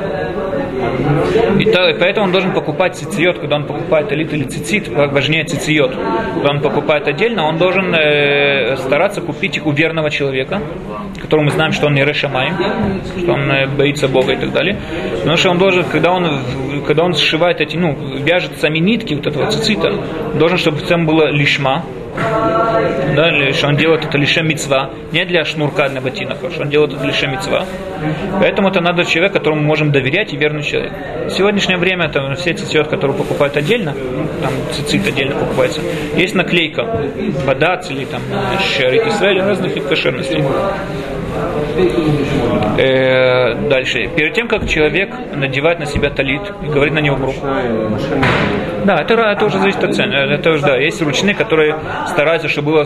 И, 1.59 1.64
то, 1.64 1.88
и 1.88 1.99
поэтому 1.99 2.27
он 2.27 2.33
должен 2.33 2.53
покупать 2.53 2.97
цициот, 2.97 3.38
когда 3.38 3.57
он 3.57 3.66
покупает 3.66 4.12
элит 4.12 4.33
или 4.33 4.44
цицит, 4.44 4.88
важнее 4.88 5.44
цициот. 5.44 5.94
Когда 6.35 6.51
он 6.51 6.61
покупает 6.61 7.09
отдельно, 7.09 7.44
он 7.44 7.59
должен 7.59 7.94
э, 7.94 8.77
стараться 8.77 9.20
купить 9.20 9.57
их 9.57 9.66
у 9.66 9.73
верного 9.73 10.11
человека, 10.11 10.62
которому 11.20 11.47
мы 11.47 11.51
знаем, 11.51 11.73
что 11.73 11.87
он 11.87 11.94
не 11.94 12.05
решамай, 12.05 12.53
что 13.18 13.33
он 13.33 13.51
э, 13.51 13.66
боится 13.66 14.09
Бога 14.09 14.33
и 14.33 14.37
так 14.37 14.53
далее. 14.53 14.79
Потому 15.18 15.37
что 15.37 15.51
он 15.51 15.59
должен, 15.59 15.85
когда 15.85 16.12
он, 16.12 16.40
когда 16.87 17.05
он 17.05 17.14
сшивает 17.14 17.61
эти, 17.61 17.77
ну, 17.77 17.97
вяжет 18.25 18.53
сами 18.61 18.79
нитки 18.79 19.14
вот 19.14 19.27
этого 19.27 19.51
цицита, 19.51 19.92
должен, 20.35 20.59
чтобы 20.59 20.79
в 20.79 20.83
целом 20.83 21.07
было 21.07 21.31
лишма, 21.31 21.85
да, 23.16 23.53
что 23.53 23.68
он 23.68 23.77
делает 23.77 24.05
это 24.05 24.18
лишь 24.18 24.37
мецва, 24.37 24.90
не 25.12 25.24
для 25.24 25.44
шнурка 25.44 25.88
для 25.88 26.00
ботинок, 26.00 26.38
а 26.42 26.61
он 26.61 26.68
делает 26.68 26.94
это 26.94 27.05
лишь 27.05 27.22
мецва. 27.22 27.64
Поэтому 28.40 28.68
это 28.68 28.81
надо 28.81 29.05
человек, 29.05 29.33
которому 29.33 29.61
мы 29.62 29.66
можем 29.66 29.92
доверять 29.92 30.33
и 30.33 30.37
верный 30.37 30.62
человек. 30.62 30.92
В 31.27 31.31
сегодняшнее 31.31 31.79
время 31.79 32.07
это 32.07 32.35
все 32.35 32.55
цицит, 32.55 32.88
которые 32.88 33.16
покупают 33.16 33.57
отдельно, 33.57 33.94
там 34.42 34.53
цицит 34.72 35.07
отдельно 35.07 35.35
покупается, 35.37 35.81
есть 36.16 36.35
наклейка, 36.35 36.85
бадац 37.46 37.90
или 37.90 38.05
там 38.05 38.20
шарит 38.77 39.07
Израиль 39.07 39.40
разных 39.40 39.74
кошерностей. 39.88 40.44
Э, 43.55 43.69
дальше. 43.69 44.09
Перед 44.17 44.35
тем, 44.35 44.49
как 44.49 44.69
человек 44.69 45.11
надевает 45.35 45.79
на 45.79 45.87
себя 45.87 46.11
талит 46.11 46.43
и 46.62 46.67
говорит 46.67 46.95
на 46.95 47.01
него 47.01 47.17
бруху. 47.17 47.47
Да, 48.85 49.01
это, 49.01 49.14
это 49.14 49.45
уже 49.47 49.59
зависит 49.59 49.83
от 49.83 49.95
цены. 49.95 50.14
Это 50.14 50.51
уже, 50.51 50.62
да, 50.62 50.77
есть 50.77 51.01
ручные, 51.03 51.35
которые 51.35 51.77
стараются, 52.07 52.49
чтобы 52.49 52.73
была 52.73 52.85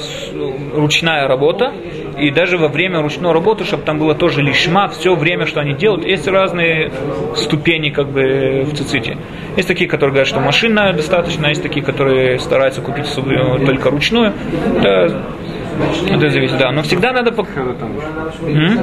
ручная 0.74 1.26
работа, 1.26 1.72
и 2.18 2.30
даже 2.30 2.56
во 2.56 2.68
время 2.68 3.00
ручной 3.00 3.32
работы, 3.32 3.64
чтобы 3.64 3.82
там 3.84 3.98
было 3.98 4.14
тоже 4.14 4.42
лишма, 4.42 4.88
все 4.88 5.14
время, 5.14 5.46
что 5.46 5.60
они 5.60 5.74
делают, 5.74 6.04
есть 6.04 6.26
разные 6.28 6.90
ступени 7.34 7.90
как 7.90 8.08
бы 8.08 8.64
в 8.64 8.74
циците. 8.74 9.16
Есть 9.56 9.68
такие, 9.68 9.88
которые 9.88 10.12
говорят, 10.12 10.28
что 10.28 10.40
машина 10.40 10.92
достаточно, 10.92 11.46
есть 11.46 11.62
такие, 11.62 11.84
которые 11.84 12.38
стараются 12.38 12.80
купить 12.80 13.06
только 13.14 13.90
ручную. 13.90 14.32
Это 14.78 15.22
Это 16.10 16.30
зависит, 16.30 16.58
да. 16.58 16.72
Но 16.72 16.82
всегда 16.82 17.12
надо... 17.12 17.30
М? 17.30 18.80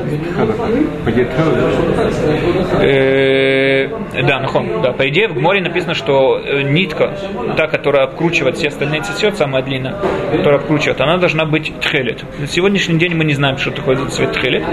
Э, 2.81 3.88
Да, 4.27 4.39
нахон. 4.39 4.81
Да, 4.81 4.91
по 4.93 5.08
идее 5.10 5.27
в 5.27 5.34
Гморе 5.34 5.62
написано, 5.62 5.93
что 5.93 6.39
э, 6.39 6.62
нитка, 6.63 7.17
та, 7.58 7.67
которая 7.67 8.03
обкручивает 8.05 8.58
все 8.58 8.69
остальные 8.69 9.01
цветет, 9.01 9.38
самая 9.38 9.62
длинная, 9.63 9.95
которая 10.31 10.60
обкручивает, 10.60 11.01
она 11.01 11.17
должна 11.17 11.45
быть 11.45 11.73
тхелет. 11.81 12.23
На 12.39 12.47
сегодняшний 12.47 12.97
день 12.97 13.15
мы 13.15 13.25
не 13.25 13.34
знаем, 13.34 13.58
что 13.58 13.71
такое 13.71 13.97
цвет 14.08 14.31
тхелет. 14.34 14.63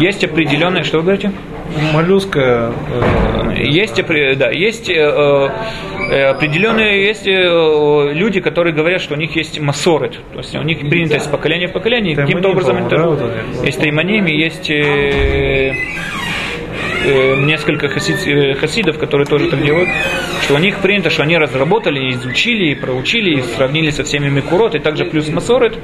Есть 0.00 0.24
определенные, 0.24 0.84
что 0.84 0.98
вы 0.98 1.04
говорите? 1.04 1.32
Моллюска, 1.92 2.72
э, 2.90 3.62
Есть, 3.64 4.00
да, 4.38 4.50
есть 4.50 4.90
э, 4.90 4.94
э, 4.94 6.24
определенные 6.26 7.06
есть 7.06 7.26
люди, 7.26 8.40
которые 8.40 8.74
говорят, 8.74 9.00
что 9.00 9.14
у 9.14 9.16
них 9.16 9.34
есть 9.36 9.58
масорет, 9.60 10.18
то 10.32 10.38
есть 10.38 10.54
у 10.54 10.62
них 10.62 10.80
принято 10.80 11.16
из 11.16 11.26
поколения 11.26 11.68
в 11.68 11.72
поколение, 11.72 12.14
каким-то 12.16 12.50
образом 12.50 12.86
это 12.86 12.96
да, 12.96 13.06
вот 13.06 13.20
есть 13.64 13.80
таймоним, 13.80 14.26
и 14.26 14.36
есть 14.36 14.70
э, 17.04 17.36
несколько 17.44 17.86
хасид- 17.86 18.26
э, 18.26 18.54
хасидов, 18.54 18.98
которые 18.98 19.26
тоже 19.26 19.48
так 19.50 19.62
делают, 19.62 19.88
что 20.42 20.54
у 20.54 20.58
них 20.58 20.78
принято, 20.78 21.10
что 21.10 21.22
они 21.22 21.36
разработали, 21.38 22.10
изучили, 22.10 22.74
проучили, 22.74 23.40
сравнили 23.56 23.90
со 23.90 24.02
всеми 24.04 24.28
микурот, 24.28 24.74
и 24.74 24.78
также 24.78 25.04
плюс 25.04 25.28
масорет, 25.28 25.78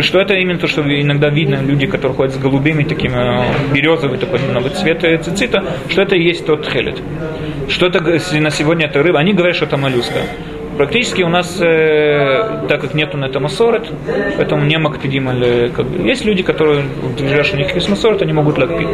что 0.00 0.20
это 0.20 0.34
именно 0.34 0.58
то, 0.58 0.66
что 0.66 0.82
иногда 0.82 1.28
видно 1.30 1.62
люди, 1.62 1.86
которые 1.86 2.16
ходят 2.16 2.34
с 2.34 2.38
голубыми, 2.38 2.84
таким 2.84 3.14
э, 3.14 3.44
березовый 3.74 4.18
такой 4.18 4.40
немного 4.40 4.70
цвет 4.70 5.04
э, 5.04 5.18
цицита, 5.18 5.64
что 5.88 6.02
это 6.02 6.16
и 6.16 6.22
есть 6.22 6.46
тот 6.46 6.68
хелет. 6.68 7.00
Что 7.68 7.86
это 7.86 8.00
на 8.00 8.50
сегодня 8.50 8.86
это 8.86 9.02
рыба, 9.02 9.18
они 9.18 9.32
говорят, 9.32 9.56
что 9.56 9.66
это 9.66 9.76
моллюска. 9.76 10.20
Практически 10.78 11.22
у 11.22 11.28
нас, 11.28 11.60
э, 11.60 12.66
так 12.68 12.80
как 12.80 12.94
нету 12.94 13.16
на 13.16 13.24
это 13.24 13.40
масорет, 13.40 13.90
поэтому 14.36 14.64
не 14.64 14.78
макпидим, 14.78 15.28
или 15.28 15.72
как 15.74 15.86
бы. 15.86 16.06
Есть 16.06 16.24
люди, 16.24 16.44
которые 16.44 16.84
утверждают, 17.02 17.46
что 17.48 17.56
у 17.56 17.58
них 17.58 17.74
есть 17.74 17.88
масорет, 17.88 18.22
они 18.22 18.32
могут 18.32 18.58
лакпить. 18.58 18.86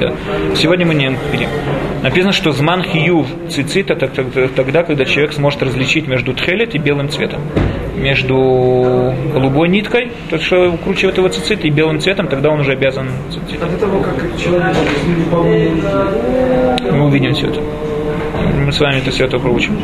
Да. 0.00 0.12
Сегодня 0.56 0.84
мы 0.84 0.96
не 0.96 1.10
макпидим. 1.10 1.48
Написано, 2.02 2.32
что 2.32 2.50
зман 2.50 2.82
хиюв 2.82 3.28
цицит 3.50 3.92
это 3.92 4.08
тогда, 4.56 4.82
когда 4.82 5.04
человек 5.04 5.32
сможет 5.32 5.62
различить 5.62 6.08
между 6.08 6.34
тхелет 6.34 6.74
и 6.74 6.78
белым 6.78 7.08
цветом. 7.08 7.40
Между 7.96 9.14
голубой 9.32 9.68
ниткой, 9.68 10.10
то, 10.30 10.38
что 10.38 10.72
укручивает 10.72 11.18
его 11.18 11.28
цицит, 11.28 11.64
и 11.64 11.70
белым 11.70 12.00
цветом, 12.00 12.26
тогда 12.26 12.50
он 12.50 12.60
уже 12.60 12.72
обязан 12.72 13.10
цицит. 13.30 13.62
От 13.62 13.74
этого, 13.74 14.02
как 14.02 14.16
человек 14.36 14.74
Мы 16.90 17.06
увидим 17.06 17.32
все 17.34 17.46
это. 17.46 17.60
Мы 18.66 18.72
с 18.72 18.80
вами 18.80 18.98
это 18.98 19.12
все 19.12 19.26
это 19.26 19.38
проучим. 19.38 19.78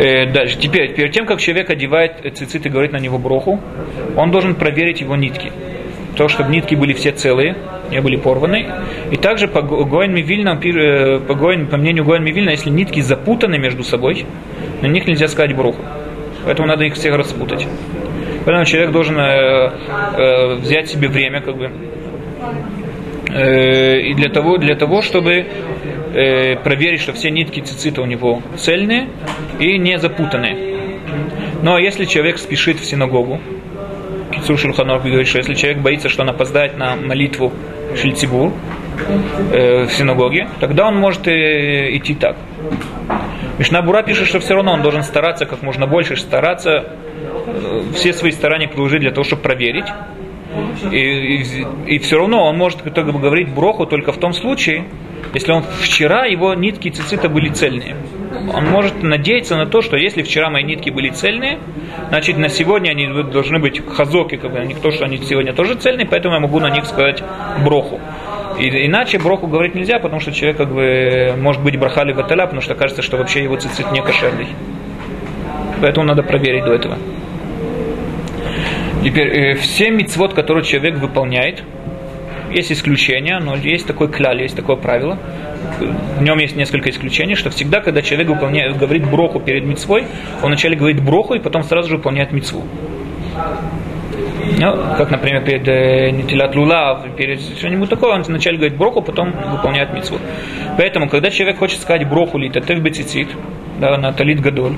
Э, 0.00 0.24
дальше. 0.24 0.56
Теперь, 0.58 0.94
перед 0.94 1.12
тем, 1.12 1.26
как 1.26 1.40
человек 1.40 1.68
одевает 1.68 2.12
цицит 2.34 2.64
и 2.64 2.70
говорит 2.70 2.92
на 2.92 2.96
него 2.96 3.18
броху, 3.18 3.60
он 4.16 4.30
должен 4.30 4.54
проверить 4.54 5.02
его 5.02 5.14
нитки. 5.14 5.52
То, 6.16 6.26
чтобы 6.28 6.50
нитки 6.50 6.74
были 6.74 6.94
все 6.94 7.12
целые, 7.12 7.54
не 7.90 8.00
были 8.00 8.16
порваны. 8.16 8.66
И 9.10 9.16
также 9.16 9.46
по 9.46 9.60
Го- 9.60 9.84
Гоэн 9.84 10.14
Мивильна, 10.14 10.58
э, 10.62 11.20
по, 11.20 11.32
Гоэн- 11.32 11.66
по 11.66 11.76
мнению 11.76 12.04
Гоэн 12.04 12.24
Мивильна, 12.24 12.50
если 12.50 12.70
нитки 12.70 13.00
запутаны 13.00 13.58
между 13.58 13.84
собой, 13.84 14.24
на 14.80 14.86
них 14.86 15.06
нельзя 15.06 15.28
сказать 15.28 15.54
броху. 15.54 15.82
Поэтому 16.46 16.66
надо 16.66 16.84
их 16.84 16.94
всех 16.94 17.14
распутать. 17.16 17.66
Поэтому 18.46 18.64
человек 18.64 18.92
должен 18.92 19.18
э, 19.18 19.70
э, 20.16 20.54
взять 20.54 20.88
себе 20.88 21.08
время, 21.08 21.42
как 21.42 21.56
бы, 21.58 21.70
Э, 23.32 24.00
и 24.00 24.14
для 24.14 24.28
того, 24.28 24.56
для 24.56 24.74
того 24.74 25.02
чтобы 25.02 25.46
э, 26.14 26.56
проверить, 26.56 27.00
что 27.00 27.12
все 27.12 27.30
нитки 27.30 27.60
цицита 27.60 28.02
у 28.02 28.06
него 28.06 28.42
цельные 28.56 29.08
и 29.58 29.78
не 29.78 29.98
запутанные. 29.98 30.70
Но 31.62 31.78
если 31.78 32.04
человек 32.04 32.38
спешит 32.38 32.80
в 32.80 32.84
синагогу, 32.84 33.40
Кицур 34.32 34.58
Шульханов 34.58 35.04
говорит, 35.04 35.28
что 35.28 35.38
если 35.38 35.54
человек 35.54 35.82
боится, 35.82 36.08
что 36.08 36.22
он 36.22 36.30
опоздает 36.30 36.76
на 36.78 36.96
молитву 36.96 37.52
Шильцибур 37.96 38.52
э, 39.52 39.84
в 39.84 39.92
синагоге, 39.92 40.48
тогда 40.60 40.86
он 40.88 40.96
может 40.96 41.26
э, 41.26 41.96
идти 41.96 42.14
так. 42.14 42.36
Мишнабура 43.58 44.02
пишет, 44.02 44.28
что 44.28 44.38
все 44.38 44.54
равно 44.54 44.72
он 44.72 44.82
должен 44.82 45.02
стараться 45.02 45.44
как 45.44 45.62
можно 45.62 45.86
больше, 45.86 46.16
стараться 46.16 46.94
э, 47.46 47.82
все 47.94 48.12
свои 48.12 48.30
старания 48.30 48.68
приложить 48.68 49.00
для 49.00 49.10
того, 49.10 49.24
чтобы 49.24 49.42
проверить. 49.42 49.86
И, 50.90 50.96
и, 50.96 51.66
и 51.86 51.98
все 51.98 52.18
равно 52.18 52.46
он 52.46 52.56
может 52.56 52.82
только 52.82 53.12
говорить 53.12 53.52
броху 53.52 53.86
только 53.86 54.12
в 54.12 54.18
том 54.18 54.32
случае, 54.32 54.84
если 55.34 55.52
он 55.52 55.62
вчера 55.62 56.24
его 56.26 56.54
нитки 56.54 56.88
цицита 56.88 57.28
были 57.28 57.48
цельные. 57.48 57.96
Он 58.52 58.64
может 58.66 59.02
надеяться 59.02 59.56
на 59.56 59.66
то, 59.66 59.80
что 59.80 59.96
если 59.96 60.22
вчера 60.22 60.50
мои 60.50 60.62
нитки 60.62 60.90
были 60.90 61.10
цельные, 61.10 61.58
значит 62.08 62.36
на 62.38 62.48
сегодня 62.48 62.90
они 62.90 63.06
должны 63.24 63.58
быть 63.58 63.80
хазоки, 63.86 64.36
как 64.36 64.52
бы, 64.52 64.58
а 64.58 64.64
не 64.64 64.74
то, 64.74 64.90
что 64.90 65.04
они 65.04 65.18
сегодня 65.18 65.52
тоже 65.52 65.74
цельные, 65.74 66.06
поэтому 66.06 66.34
я 66.34 66.40
могу 66.40 66.58
на 66.58 66.70
них 66.70 66.86
сказать 66.86 67.22
броху. 67.64 68.00
И, 68.58 68.86
иначе 68.86 69.18
броху 69.18 69.46
говорить 69.46 69.74
нельзя, 69.74 69.98
потому 69.98 70.20
что 70.20 70.32
человек 70.32 70.56
как 70.56 70.72
бы 70.72 71.34
может 71.38 71.62
быть 71.62 71.78
брахали 71.78 72.12
ваталя, 72.12 72.44
потому 72.44 72.60
что 72.60 72.74
кажется, 72.74 73.02
что 73.02 73.16
вообще 73.16 73.42
его 73.42 73.56
цицит 73.56 73.90
не 73.92 74.02
кошерный. 74.02 74.48
Поэтому 75.80 76.06
надо 76.06 76.22
проверить 76.22 76.64
до 76.64 76.74
этого. 76.74 76.98
Теперь, 79.02 79.28
э, 79.28 79.54
все 79.54 79.90
мицвод, 79.90 80.34
которые 80.34 80.62
человек 80.62 80.98
выполняет, 80.98 81.62
есть 82.50 82.72
исключения, 82.72 83.38
но 83.38 83.56
есть 83.56 83.86
такой 83.86 84.08
кляль, 84.08 84.42
есть 84.42 84.56
такое 84.56 84.76
правило. 84.76 85.18
В 86.18 86.22
нем 86.22 86.38
есть 86.38 86.56
несколько 86.56 86.90
исключений, 86.90 87.34
что 87.34 87.50
всегда, 87.50 87.80
когда 87.80 88.02
человек 88.02 88.28
выполняет, 88.28 88.76
говорит 88.76 89.08
броху 89.08 89.40
перед 89.40 89.64
мицвой, 89.64 90.06
он 90.42 90.48
вначале 90.48 90.76
говорит 90.76 91.02
броху 91.02 91.34
и 91.34 91.38
потом 91.38 91.62
сразу 91.62 91.88
же 91.88 91.96
выполняет 91.96 92.32
мицву. 92.32 92.64
Ну, 94.58 94.76
как, 94.96 95.10
например, 95.10 95.44
перед 95.44 95.66
э, 95.68 96.10
Нитилат 96.10 96.54
Лула, 96.54 97.02
перед 97.16 97.40
что-нибудь 97.40 97.88
такое, 97.88 98.14
он 98.14 98.22
вначале 98.22 98.56
говорит 98.56 98.76
броху, 98.76 99.00
потом 99.00 99.32
выполняет 99.32 99.92
мицву. 99.94 100.18
Поэтому, 100.76 101.08
когда 101.08 101.30
человек 101.30 101.58
хочет 101.58 101.80
сказать 101.80 102.08
броху 102.08 102.38
или 102.38 102.50
татев 102.50 102.80
бецицит, 102.80 103.28
да, 103.78 103.96
на 103.96 104.12
талит 104.12 104.40
гадоль, 104.40 104.74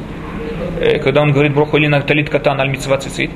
э, 0.80 0.98
когда 0.98 1.22
он 1.22 1.32
говорит 1.32 1.54
броху 1.54 1.78
или 1.78 1.86
на 1.86 2.00
талит 2.00 2.30
катан 2.30 2.60
аль 2.60 2.70
мицва 2.70 2.98
цицит, 2.98 3.30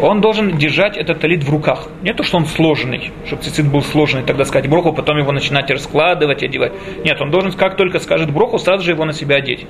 он 0.00 0.20
должен 0.20 0.56
держать 0.56 0.96
этот 0.96 1.20
талит 1.20 1.44
в 1.44 1.50
руках. 1.50 1.88
Не 2.02 2.12
то, 2.12 2.22
что 2.22 2.38
он 2.38 2.46
сложный, 2.46 3.12
чтобы 3.26 3.42
цицит 3.42 3.66
был 3.66 3.82
сложный, 3.82 4.22
тогда 4.22 4.44
сказать 4.44 4.68
броху, 4.68 4.92
потом 4.92 5.18
его 5.18 5.32
начинать 5.32 5.70
раскладывать, 5.70 6.42
одевать. 6.42 6.72
Нет, 7.04 7.20
он 7.20 7.30
должен, 7.30 7.52
как 7.52 7.76
только 7.76 7.98
скажет 8.00 8.30
броху, 8.30 8.58
сразу 8.58 8.84
же 8.84 8.92
его 8.92 9.04
на 9.04 9.12
себя 9.12 9.36
одеть. 9.36 9.66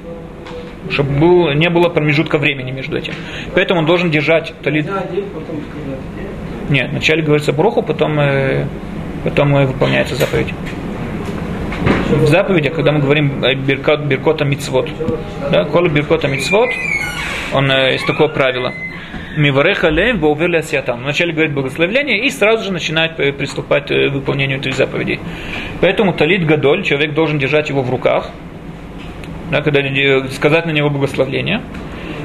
Чтобы 0.88 1.10
был, 1.18 1.52
не 1.52 1.68
было 1.68 1.88
промежутка 1.88 2.38
времени 2.38 2.70
между 2.70 2.96
этим. 2.96 3.14
Поэтому 3.54 3.80
он 3.80 3.86
должен 3.86 4.10
держать 4.10 4.54
талит. 4.62 4.88
Нет, 6.68 6.90
вначале 6.90 7.22
говорится 7.22 7.52
броху, 7.52 7.82
потом, 7.82 8.18
э, 8.20 8.64
потом 9.24 9.56
э, 9.56 9.66
выполняется 9.66 10.14
заповедь. 10.14 10.54
В 12.10 12.26
заповедях, 12.26 12.74
когда 12.74 12.92
мы 12.92 13.00
говорим 13.00 13.40
биркот, 13.64 14.00
биркота 14.00 14.44
мицвод, 14.44 14.88
да, 15.50 15.64
кола 15.64 15.88
биркота 15.88 16.28
мицвод, 16.28 16.68
он, 17.52 17.70
э, 17.70 17.92
есть 17.92 18.06
такое 18.06 18.28
правило. 18.28 18.72
Мивареха 19.40 19.88
лейм 19.88 20.18
воувели 20.18 20.56
асиатам. 20.56 21.00
Вначале 21.00 21.32
говорит 21.32 21.54
благословление 21.54 22.26
и 22.26 22.30
сразу 22.30 22.64
же 22.64 22.72
начинает 22.72 23.18
э, 23.18 23.32
приступать 23.32 23.90
э, 23.90 24.10
к 24.10 24.12
выполнению 24.12 24.58
этих 24.58 24.74
заповедей. 24.74 25.18
Поэтому 25.80 26.12
талит 26.12 26.44
гадоль, 26.44 26.82
человек 26.82 27.14
должен 27.14 27.38
держать 27.38 27.70
его 27.70 27.82
в 27.82 27.90
руках, 27.90 28.30
да, 29.50 29.62
когда 29.62 29.80
э, 29.80 30.28
сказать 30.28 30.66
на 30.66 30.70
него 30.70 30.90
благословление. 30.90 31.62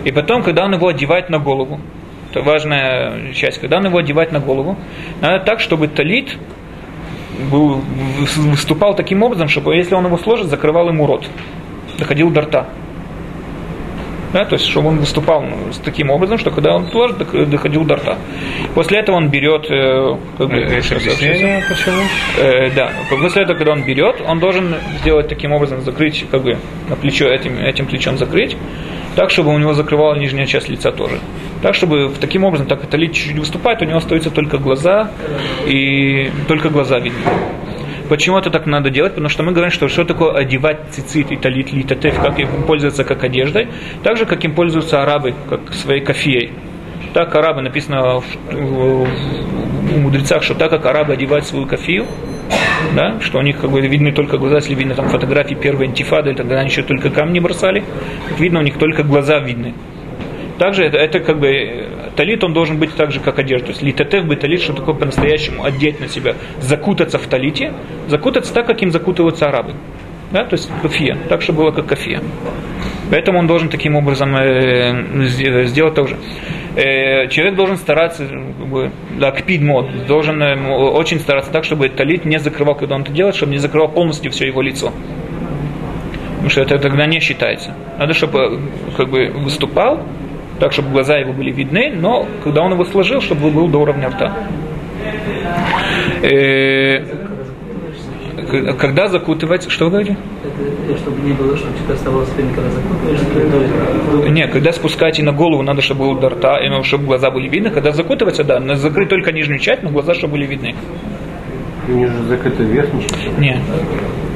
И 0.04 0.12
потом, 0.12 0.44
когда 0.44 0.66
он 0.66 0.74
его 0.74 0.90
одевает 0.90 1.30
на 1.30 1.40
голову, 1.40 1.80
это 2.32 2.42
важная 2.42 3.34
часть, 3.34 3.60
когда 3.60 3.78
он 3.78 3.86
его 3.86 3.98
одевает 3.98 4.34
на 4.34 4.42
голову, 4.42 4.78
надо 5.22 5.44
так, 5.46 5.62
чтобы 5.62 5.88
талит 5.88 6.38
был, 7.50 7.82
выступал 8.36 8.94
таким 8.94 9.24
образом, 9.24 9.48
чтобы 9.48 9.76
если 9.76 9.96
он 9.96 10.06
его 10.06 10.18
сложит, 10.18 10.48
закрывал 10.48 10.90
ему 10.90 11.08
рот, 11.08 11.26
доходил 11.98 12.30
до 12.30 12.42
рта. 12.42 12.68
Да, 14.36 14.44
то 14.44 14.56
есть, 14.56 14.68
чтобы 14.68 14.90
он 14.90 14.98
выступал 15.00 15.44
ну, 15.44 15.72
с 15.72 15.78
таким 15.78 16.10
образом, 16.10 16.38
что 16.38 16.52
когда 16.52 16.76
он 16.76 16.88
дох- 16.88 17.46
доходил 17.46 17.86
до 17.86 17.96
рта. 17.96 18.18
После 18.74 19.00
этого 19.00 19.16
он 19.16 19.30
берет... 19.30 19.66
э, 19.72 20.18
как 20.38 20.50
бы, 20.50 20.58
Есть 20.58 20.90
сейчас- 20.90 21.04
объяснение, 21.04 21.64
почему? 21.70 22.02
Э, 22.38 22.70
да, 22.72 22.92
после 23.10 23.44
этого, 23.44 23.56
когда 23.58 23.72
он 23.72 23.84
берет, 23.84 24.18
он 24.28 24.40
должен 24.42 24.76
сделать 25.00 25.30
таким 25.30 25.54
образом, 25.54 25.80
закрыть, 25.84 26.26
как 26.30 26.44
бы, 26.44 26.58
на 26.90 26.98
плечо 26.98 27.28
этим, 27.30 27.58
этим 27.60 27.86
плечом 27.86 28.18
закрыть, 28.18 28.58
так, 29.16 29.30
чтобы 29.30 29.54
у 29.54 29.58
него 29.58 29.74
закрывала 29.74 30.16
нижняя 30.16 30.46
часть 30.46 30.68
лица 30.68 30.92
тоже. 30.92 31.20
Так, 31.62 31.74
чтобы 31.74 32.12
таким 32.20 32.44
образом, 32.44 32.68
так 32.68 32.84
это 32.84 32.98
лицо 32.98 33.14
чуть-чуть 33.14 33.40
выступает, 33.40 33.82
у 33.82 33.86
него 33.86 34.00
остаются 34.00 34.32
только 34.32 34.58
глаза, 34.58 35.12
и 35.66 36.30
только 36.50 36.68
глаза 36.68 37.00
видны. 37.00 37.22
Почему 38.10 38.38
это 38.38 38.52
так 38.52 38.66
надо 38.66 38.90
делать? 38.90 39.14
Потому 39.14 39.30
что 39.30 39.44
мы 39.44 39.52
говорим, 39.52 39.72
что 39.72 39.88
что 39.88 40.04
такое 40.06 40.34
одевать 40.34 40.80
цицит 40.92 41.32
и 41.32 41.38
талит 41.38 41.74
литатеф, 41.74 42.20
как 42.20 42.40
им 42.40 42.64
пользоваться 42.68 43.04
как 43.04 43.24
одеждой, 43.24 43.68
так 44.04 44.18
же, 44.18 44.26
как 44.26 44.44
им 44.44 44.54
пользуются 44.54 45.02
арабы, 45.02 45.34
как 45.50 45.74
своей 45.74 46.02
кофеей. 46.02 46.52
Так 47.14 47.34
арабы, 47.36 47.62
написано 47.62 48.20
в, 48.20 48.26
у 48.52 49.98
мудрецах, 49.98 50.44
что 50.44 50.54
так 50.54 50.70
как 50.70 50.86
арабы 50.86 51.14
одевают 51.14 51.46
свою 51.46 51.66
кофею, 51.66 52.06
да, 52.96 53.20
что 53.22 53.40
у 53.40 53.42
них 53.42 53.60
как 53.60 53.72
бы 53.72 53.82
видны 53.82 54.12
только 54.12 54.38
глаза, 54.38 54.58
если 54.58 54.76
видно 54.76 54.96
там 54.96 55.10
фотографии 55.10 55.56
первой 55.56 55.88
антифады, 55.88 56.34
тогда 56.34 56.60
они 56.60 56.70
еще 56.70 56.84
только 56.84 57.10
камни 57.10 57.40
бросали, 57.40 57.84
как 58.28 58.40
видно, 58.40 58.60
у 58.60 58.64
них 58.64 58.78
только 58.78 59.04
глаза 59.04 59.40
видны. 59.40 59.74
Также 60.58 60.86
это, 60.86 60.98
это 60.98 61.20
как 61.20 61.40
бы 61.40 61.48
э, 61.48 61.88
талит, 62.16 62.44
он 62.44 62.54
должен 62.54 62.78
быть 62.78 62.96
так 62.96 63.12
же, 63.12 63.20
как 63.20 63.40
одежда. 63.40 63.68
То 63.68 63.72
есть 63.72 63.84
литатев 63.84 64.26
бы 64.26 64.36
талит, 64.36 64.62
что 64.62 64.74
такое 64.74 64.96
по-настоящему 64.96 65.64
одеть 65.64 66.00
на 66.00 66.08
себя, 66.08 66.36
закутаться 66.60 67.18
в 67.18 67.28
талите, 67.28 67.74
закутаться 68.08 68.54
так, 68.54 68.66
как 68.66 68.82
им 68.82 68.92
закутываются 68.92 69.48
арабы. 69.48 69.74
Да, 70.32 70.44
то 70.44 70.56
есть 70.56 70.70
кофе, 70.82 71.16
так, 71.30 71.42
чтобы 71.42 71.60
было 71.60 71.72
как 71.72 71.88
кофе. 71.88 72.20
Поэтому 73.12 73.40
он 73.40 73.48
должен 73.48 73.70
таким 73.70 73.96
образом 73.96 74.36
э, 74.36 75.26
сделать 75.28 75.94
тоже. 75.94 76.18
Э, 76.76 77.28
человек 77.28 77.56
должен 77.56 77.78
стараться, 77.78 78.26
как 78.28 78.68
бы, 78.68 78.92
да, 79.20 79.32
кпид 79.32 79.62
мод, 79.62 80.08
должен 80.08 80.42
э, 80.42 80.56
очень 80.68 81.20
стараться 81.20 81.52
так, 81.52 81.64
чтобы 81.64 81.90
талит 81.90 82.26
не 82.26 82.40
закрывал, 82.40 82.76
когда 82.76 82.96
он 82.96 83.04
это 83.04 83.12
делает, 83.12 83.36
чтобы 83.36 83.52
не 83.52 83.60
закрывал 83.60 83.90
полностью 83.90 84.32
все 84.32 84.48
его 84.48 84.62
лицо. 84.62 84.92
Потому 86.32 86.50
что 86.50 86.62
это 86.62 86.80
тогда 86.80 87.06
не 87.06 87.20
считается. 87.20 87.76
Надо, 88.00 88.14
чтобы 88.14 88.60
как 88.98 89.10
бы 89.10 89.30
выступал, 89.30 90.02
так, 90.60 90.72
чтобы 90.72 90.92
глаза 90.92 91.18
его 91.18 91.34
были 91.34 91.52
видны, 91.52 91.92
но 91.94 92.26
когда 92.44 92.64
он 92.64 92.74
его 92.74 92.86
сложил, 92.86 93.22
чтобы 93.22 93.50
был 93.52 93.68
до 93.68 93.80
уровня 93.80 94.10
рта. 94.10 94.34
Э, 96.22 97.04
когда 98.80 99.08
закутывать, 99.08 99.70
что 99.70 99.86
вы 99.86 99.92
говорите? 99.92 100.18
Чтобы 100.98 101.22
не 101.22 101.34
было, 101.34 101.58
чтобы 101.58 101.76
что-то 101.78 101.94
оставалось 101.94 102.30
когда 102.30 102.70
закутываешь, 102.70 104.30
Не, 104.32 104.48
когда 104.48 104.72
спускаете 104.72 105.24
на 105.24 105.32
голову, 105.32 105.64
надо, 105.64 105.82
чтобы 105.82 106.06
был 106.06 106.20
до 106.20 106.30
рта, 106.30 106.60
и, 106.60 106.70
ну, 106.70 106.84
чтобы 106.84 107.06
глаза 107.06 107.32
были 107.32 107.50
видны. 107.50 107.70
Когда 107.72 107.92
закутываться, 107.92 108.44
да, 108.44 108.60
надо 108.60 108.80
закрыть 108.80 109.10
только 109.10 109.32
нижнюю 109.32 109.60
часть, 109.60 109.84
но 109.84 109.90
глаза, 109.90 110.14
чтобы 110.14 110.34
были 110.34 110.46
видны. 110.46 110.76
Не 111.88 112.08
же 112.08 112.24
закрыта 112.24 112.64
верхняя 112.64 113.02
часть. 113.08 113.38
Не. 113.38 113.60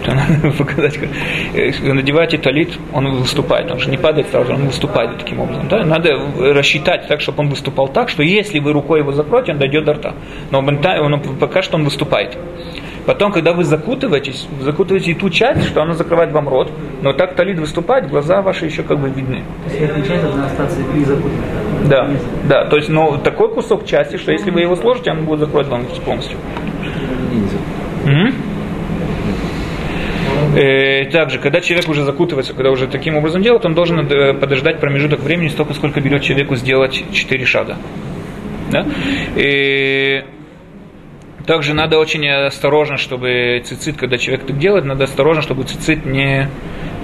Это 0.01 0.15
надо 0.15 0.51
показать. 0.57 0.97
э, 1.53 1.71
Надеваете 1.93 2.37
талит, 2.37 2.69
он 2.93 3.17
выступает, 3.17 3.71
он 3.71 3.79
же 3.79 3.89
не 3.89 3.97
падает 3.97 4.27
сразу, 4.29 4.53
он 4.53 4.65
выступает 4.67 5.17
таким 5.17 5.39
образом. 5.41 5.67
Да? 5.69 5.83
Надо 5.83 6.11
рассчитать 6.39 7.07
так, 7.07 7.21
чтобы 7.21 7.43
он 7.43 7.49
выступал 7.49 7.87
так, 7.87 8.09
что 8.09 8.23
если 8.23 8.59
вы 8.59 8.71
рукой 8.73 8.99
его 8.99 9.11
закроете, 9.11 9.51
он 9.53 9.57
дойдет 9.59 9.85
до 9.85 9.93
рта. 9.93 10.13
Но 10.51 10.61
момента- 10.61 11.01
он, 11.01 11.19
пока 11.39 11.61
что 11.61 11.75
он 11.77 11.83
выступает. 11.83 12.37
Потом, 13.05 13.31
когда 13.31 13.53
вы 13.53 13.63
закутываетесь, 13.63 14.47
вы 14.59 14.63
закутываете 14.65 15.11
и 15.11 15.13
ту 15.15 15.29
часть, 15.31 15.65
что 15.65 15.81
она 15.81 15.93
закрывает 15.95 16.31
вам 16.31 16.47
рот, 16.47 16.71
но 17.01 17.11
так 17.13 17.33
талит 17.35 17.57
выступает, 17.57 18.07
глаза 18.07 18.41
ваши 18.41 18.65
еще 18.65 18.83
как 18.83 18.99
бы 18.99 19.09
видны. 19.09 19.43
То 19.65 19.69
есть 19.69 19.79
верхняя 19.81 20.05
часть 20.05 20.21
должна 20.23 20.45
остаться 20.45 20.79
и 20.95 21.03
закутана. 21.03 21.31
Да, 21.89 22.09
да, 22.47 22.65
то 22.65 22.75
есть, 22.75 22.89
но 22.89 23.17
такой 23.17 23.51
кусок 23.53 23.85
части, 23.85 24.17
что 24.17 24.31
если 24.31 24.51
вы 24.51 24.61
его 24.61 24.75
сложите, 24.75 25.11
он 25.11 25.25
будет 25.25 25.39
закрывать 25.39 25.67
вам 25.67 25.85
полностью. 26.05 26.37
Мгм. 28.05 28.27
Э, 28.27 28.31
также, 31.11 31.39
когда 31.39 31.61
человек 31.61 31.87
уже 31.89 32.03
закутывается, 32.03 32.53
когда 32.53 32.71
уже 32.71 32.87
таким 32.87 33.15
образом 33.15 33.41
делает, 33.41 33.65
он 33.65 33.73
должен 33.73 33.99
э, 33.99 34.33
подождать 34.33 34.79
промежуток 34.79 35.19
времени 35.19 35.49
столько, 35.49 35.73
сколько 35.73 36.01
берет 36.01 36.23
человеку 36.23 36.55
сделать 36.55 37.03
4 37.11 37.45
шага. 37.45 37.77
Да? 38.71 38.85
И 39.35 40.23
также 41.45 41.73
надо 41.73 41.97
очень 41.97 42.27
осторожно, 42.29 42.97
чтобы 42.97 43.61
цицит, 43.65 43.97
когда 43.97 44.17
человек 44.17 44.45
так 44.45 44.59
делает, 44.59 44.85
надо 44.85 45.05
осторожно, 45.05 45.41
чтобы 45.41 45.63
цицит 45.63 46.05
не, 46.05 46.47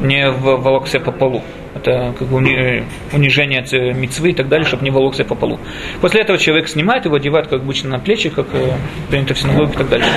не 0.02 0.30
волокся 0.30 1.00
по 1.00 1.12
полу. 1.12 1.42
Это 1.74 2.14
как 2.18 2.28
бы 2.28 2.38
уни- 2.38 2.84
унижение 3.12 3.66
мицвы 3.94 4.30
и 4.30 4.34
так 4.34 4.48
далее, 4.48 4.66
чтобы 4.66 4.84
не 4.84 4.92
волокся 4.92 5.26
по 5.26 5.36
полу. 5.36 5.60
После 6.00 6.22
этого 6.22 6.38
человек 6.38 6.68
снимает 6.68 7.06
его, 7.06 7.16
одевает, 7.16 7.48
как 7.48 7.62
обычно, 7.62 7.90
на 7.90 8.00
плечи, 8.00 8.30
как 8.30 8.48
э, 8.54 8.74
принято 9.10 9.34
в 9.34 9.40
синагоге 9.40 9.74
и 9.74 9.78
так 9.78 9.90
далее. 9.90 10.08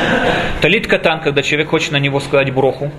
Талит 0.61 0.87
катан, 0.87 1.21
когда 1.21 1.43
человек 1.43 1.69
хочет 1.69 1.93
на 1.93 1.99
него 1.99 2.21
сказать 2.21 2.53
броху, 2.53 2.93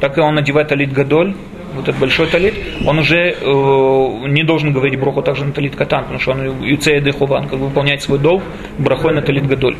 так 0.00 0.18
и 0.18 0.20
он 0.20 0.34
надевает 0.34 0.68
талит 0.68 0.92
гадоль, 0.92 1.34
вот 1.74 1.88
этот 1.88 2.00
большой 2.00 2.26
талит, 2.28 2.54
он 2.86 2.98
уже 2.98 3.34
э, 3.40 4.28
не 4.28 4.44
должен 4.44 4.72
говорить 4.72 4.98
броху 4.98 5.22
также 5.22 5.44
на 5.44 5.52
талит 5.52 5.74
катан, 5.74 6.02
потому 6.04 6.20
что 6.20 6.32
он 6.32 6.62
юцея 6.62 7.00
дехуван, 7.00 7.48
как 7.48 7.58
бы 7.58 7.66
выполняет 7.66 8.02
свой 8.02 8.18
долг 8.18 8.42
брахой 8.78 9.12
на 9.12 9.22
талит 9.22 9.46
гадоль. 9.46 9.76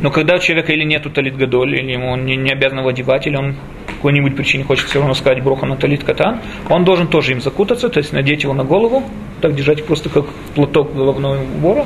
Но 0.00 0.10
когда 0.10 0.36
у 0.36 0.38
человека 0.38 0.72
или 0.72 0.84
нету 0.84 1.10
талит 1.10 1.36
гадоль, 1.36 1.76
или 1.76 1.92
ему 1.92 2.10
он 2.10 2.24
не, 2.24 2.36
не 2.36 2.50
обязан 2.50 2.78
его 2.78 2.88
одевать, 2.88 3.26
или 3.26 3.36
он 3.36 3.56
по 3.86 3.92
какой-нибудь 3.92 4.36
причине 4.36 4.64
хочет 4.64 4.86
все 4.86 4.98
равно 4.98 5.14
сказать 5.14 5.42
броху 5.42 5.66
на 5.66 5.76
талит 5.76 6.02
катан, 6.02 6.40
он 6.68 6.84
должен 6.84 7.08
тоже 7.08 7.32
им 7.32 7.40
закутаться, 7.40 7.88
то 7.88 7.98
есть 7.98 8.12
надеть 8.12 8.42
его 8.42 8.54
на 8.54 8.64
голову, 8.64 9.04
так 9.40 9.54
держать 9.54 9.84
просто 9.84 10.08
как 10.08 10.26
платок 10.54 10.94
головного 10.94 11.38
убора, 11.42 11.84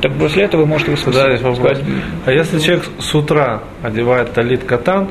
так 0.00 0.12
после 0.14 0.44
этого 0.44 0.62
вы 0.62 0.66
можете 0.68 0.92
его 0.92 1.12
Да, 1.12 1.36
сказать. 1.36 1.80
А 2.26 2.32
если 2.32 2.58
человек 2.60 2.84
с 2.98 3.14
утра 3.14 3.62
одевает 3.82 4.32
талит 4.32 4.64
катан, 4.64 5.08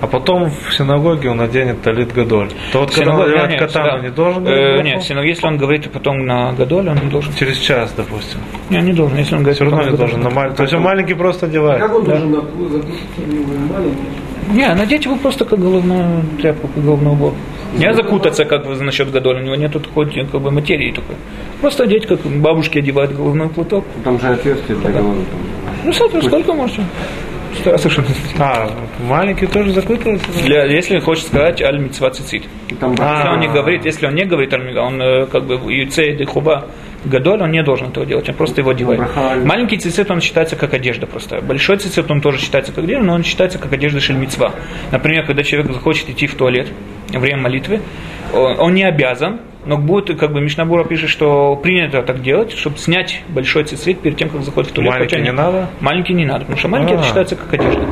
а 0.00 0.06
потом 0.06 0.50
в 0.50 0.74
синагоге 0.74 1.30
он 1.30 1.36
наденет 1.38 1.82
талит 1.82 2.12
гадоль, 2.12 2.48
то 2.72 2.80
вот 2.80 2.90
когда 2.94 3.14
он 3.14 3.22
одевает 3.22 3.50
нет, 3.50 3.58
катан, 3.60 3.84
да. 3.86 3.94
он 3.96 4.02
не 4.02 4.10
должен 4.10 4.42
Э, 4.46 4.50
говорить 4.50 4.84
Нет, 4.84 4.94
броху? 4.94 5.06
синагога, 5.06 5.28
если 5.28 5.46
он 5.46 5.56
говорит 5.58 5.90
потом 5.90 6.26
на 6.26 6.52
гадоль, 6.52 6.88
он 6.88 6.98
не 7.04 7.10
должен. 7.10 7.32
Через 7.34 7.58
час, 7.58 7.92
допустим. 7.96 8.38
Не, 8.70 8.80
не 8.80 8.92
должен, 8.92 9.18
если 9.18 9.34
он 9.34 9.42
говорит 9.42 9.56
Все 9.56 9.64
равно 9.64 9.82
не 9.90 9.96
должен. 9.96 10.20
гадоль. 10.22 10.34
На 10.34 10.40
мал- 10.48 10.54
То 10.54 10.62
есть 10.62 10.74
он 10.74 10.82
маленький 10.82 11.14
просто 11.14 11.46
одевает. 11.46 11.80
Как 11.80 11.94
он 11.94 12.04
должен 12.04 12.28
в 12.28 12.30
него 12.30 12.42
маленький? 13.72 13.98
Не, 14.52 14.74
надеть 14.74 15.04
его 15.04 15.16
просто 15.16 15.44
как 15.44 15.60
головную 15.60 16.22
тряпку, 16.40 16.66
как 16.68 16.84
головной 16.84 17.12
убор. 17.12 17.34
Не 17.76 17.94
закутаться, 17.94 18.44
как 18.44 18.66
вы 18.66 18.74
насчет 18.82 19.12
гадоля, 19.12 19.40
у 19.40 19.44
него 19.44 19.54
нету 19.54 19.78
такой 19.78 20.06
как 20.10 20.40
бы 20.40 20.50
материи 20.50 20.90
такой. 20.90 21.14
Просто 21.60 21.84
одеть, 21.84 22.06
как 22.06 22.18
бабушки 22.20 22.78
одевают 22.78 23.12
головной 23.14 23.48
платок. 23.48 23.84
Там 24.02 24.18
же 24.18 24.26
отверстие 24.28 24.76
для 24.78 24.90
головы. 24.90 25.24
Ну, 25.84 25.92
смотри, 25.92 26.20
сколько 26.22 26.52
можете. 26.52 26.82
Что- 27.54 27.78
Совершенно. 27.78 28.08
А, 28.38 28.70
маленький 29.00 29.46
тоже 29.46 29.72
закутывается? 29.72 30.26
Для, 30.44 30.64
если 30.64 30.98
хочет 31.00 31.26
сказать 31.26 31.60
аль 31.62 31.78
митцва 31.80 32.10
цицит. 32.10 32.44
А. 32.80 32.90
Если 32.90 33.28
он 33.28 33.40
не 33.40 33.48
говорит, 33.48 33.84
если 33.84 34.06
он 34.06 34.14
не 34.14 34.24
говорит 34.24 34.52
он 34.54 35.00
э, 35.02 35.26
как 35.26 35.44
бы 35.44 35.54
юцей 35.72 36.16
де 36.16 36.24
хуба 36.24 36.66
гадоль, 37.04 37.42
он 37.42 37.50
не 37.50 37.62
должен 37.62 37.88
этого 37.88 38.06
делать, 38.06 38.28
он 38.28 38.34
просто 38.34 38.60
его 38.60 38.70
одевает. 38.70 39.00
Маленький 39.44 39.78
цицит, 39.78 40.10
он 40.10 40.20
считается 40.20 40.56
как 40.56 40.74
одежда 40.74 41.06
просто. 41.06 41.40
Большой 41.40 41.78
цицит, 41.78 42.10
он 42.10 42.20
тоже 42.20 42.38
считается 42.38 42.72
как 42.72 42.84
одежда, 42.84 43.04
но 43.04 43.14
он 43.14 43.24
считается 43.24 43.58
как 43.58 43.72
одежда 43.72 44.00
шельмицва. 44.00 44.52
Например, 44.90 45.24
когда 45.26 45.42
человек 45.42 45.72
захочет 45.72 46.08
идти 46.10 46.26
в 46.26 46.34
туалет 46.34 46.68
во 47.12 47.20
время 47.20 47.42
молитвы, 47.42 47.80
он, 48.32 48.58
он 48.60 48.74
не 48.74 48.84
обязан, 48.84 49.40
но 49.64 49.76
будет, 49.76 50.18
как 50.18 50.32
бы 50.32 50.40
Мишнабура 50.40 50.84
пишет, 50.84 51.10
что 51.10 51.56
принято 51.56 52.02
так 52.02 52.22
делать, 52.22 52.52
чтобы 52.52 52.78
снять 52.78 53.22
большой 53.28 53.64
цицит 53.64 54.00
перед 54.00 54.16
тем, 54.16 54.30
как 54.30 54.42
заходит 54.42 54.70
в 54.70 54.74
туалет. 54.74 54.92
Маленький 54.92 55.16
Хотя 55.16 55.24
не 55.24 55.32
надо? 55.32 55.70
Маленький 55.80 56.14
не 56.14 56.24
надо, 56.24 56.40
потому 56.40 56.58
что 56.58 56.68
маленький 56.68 56.94
это 56.94 57.02
А. 57.02 57.06
считается 57.06 57.36
как 57.36 57.52
одежда. 57.52 57.86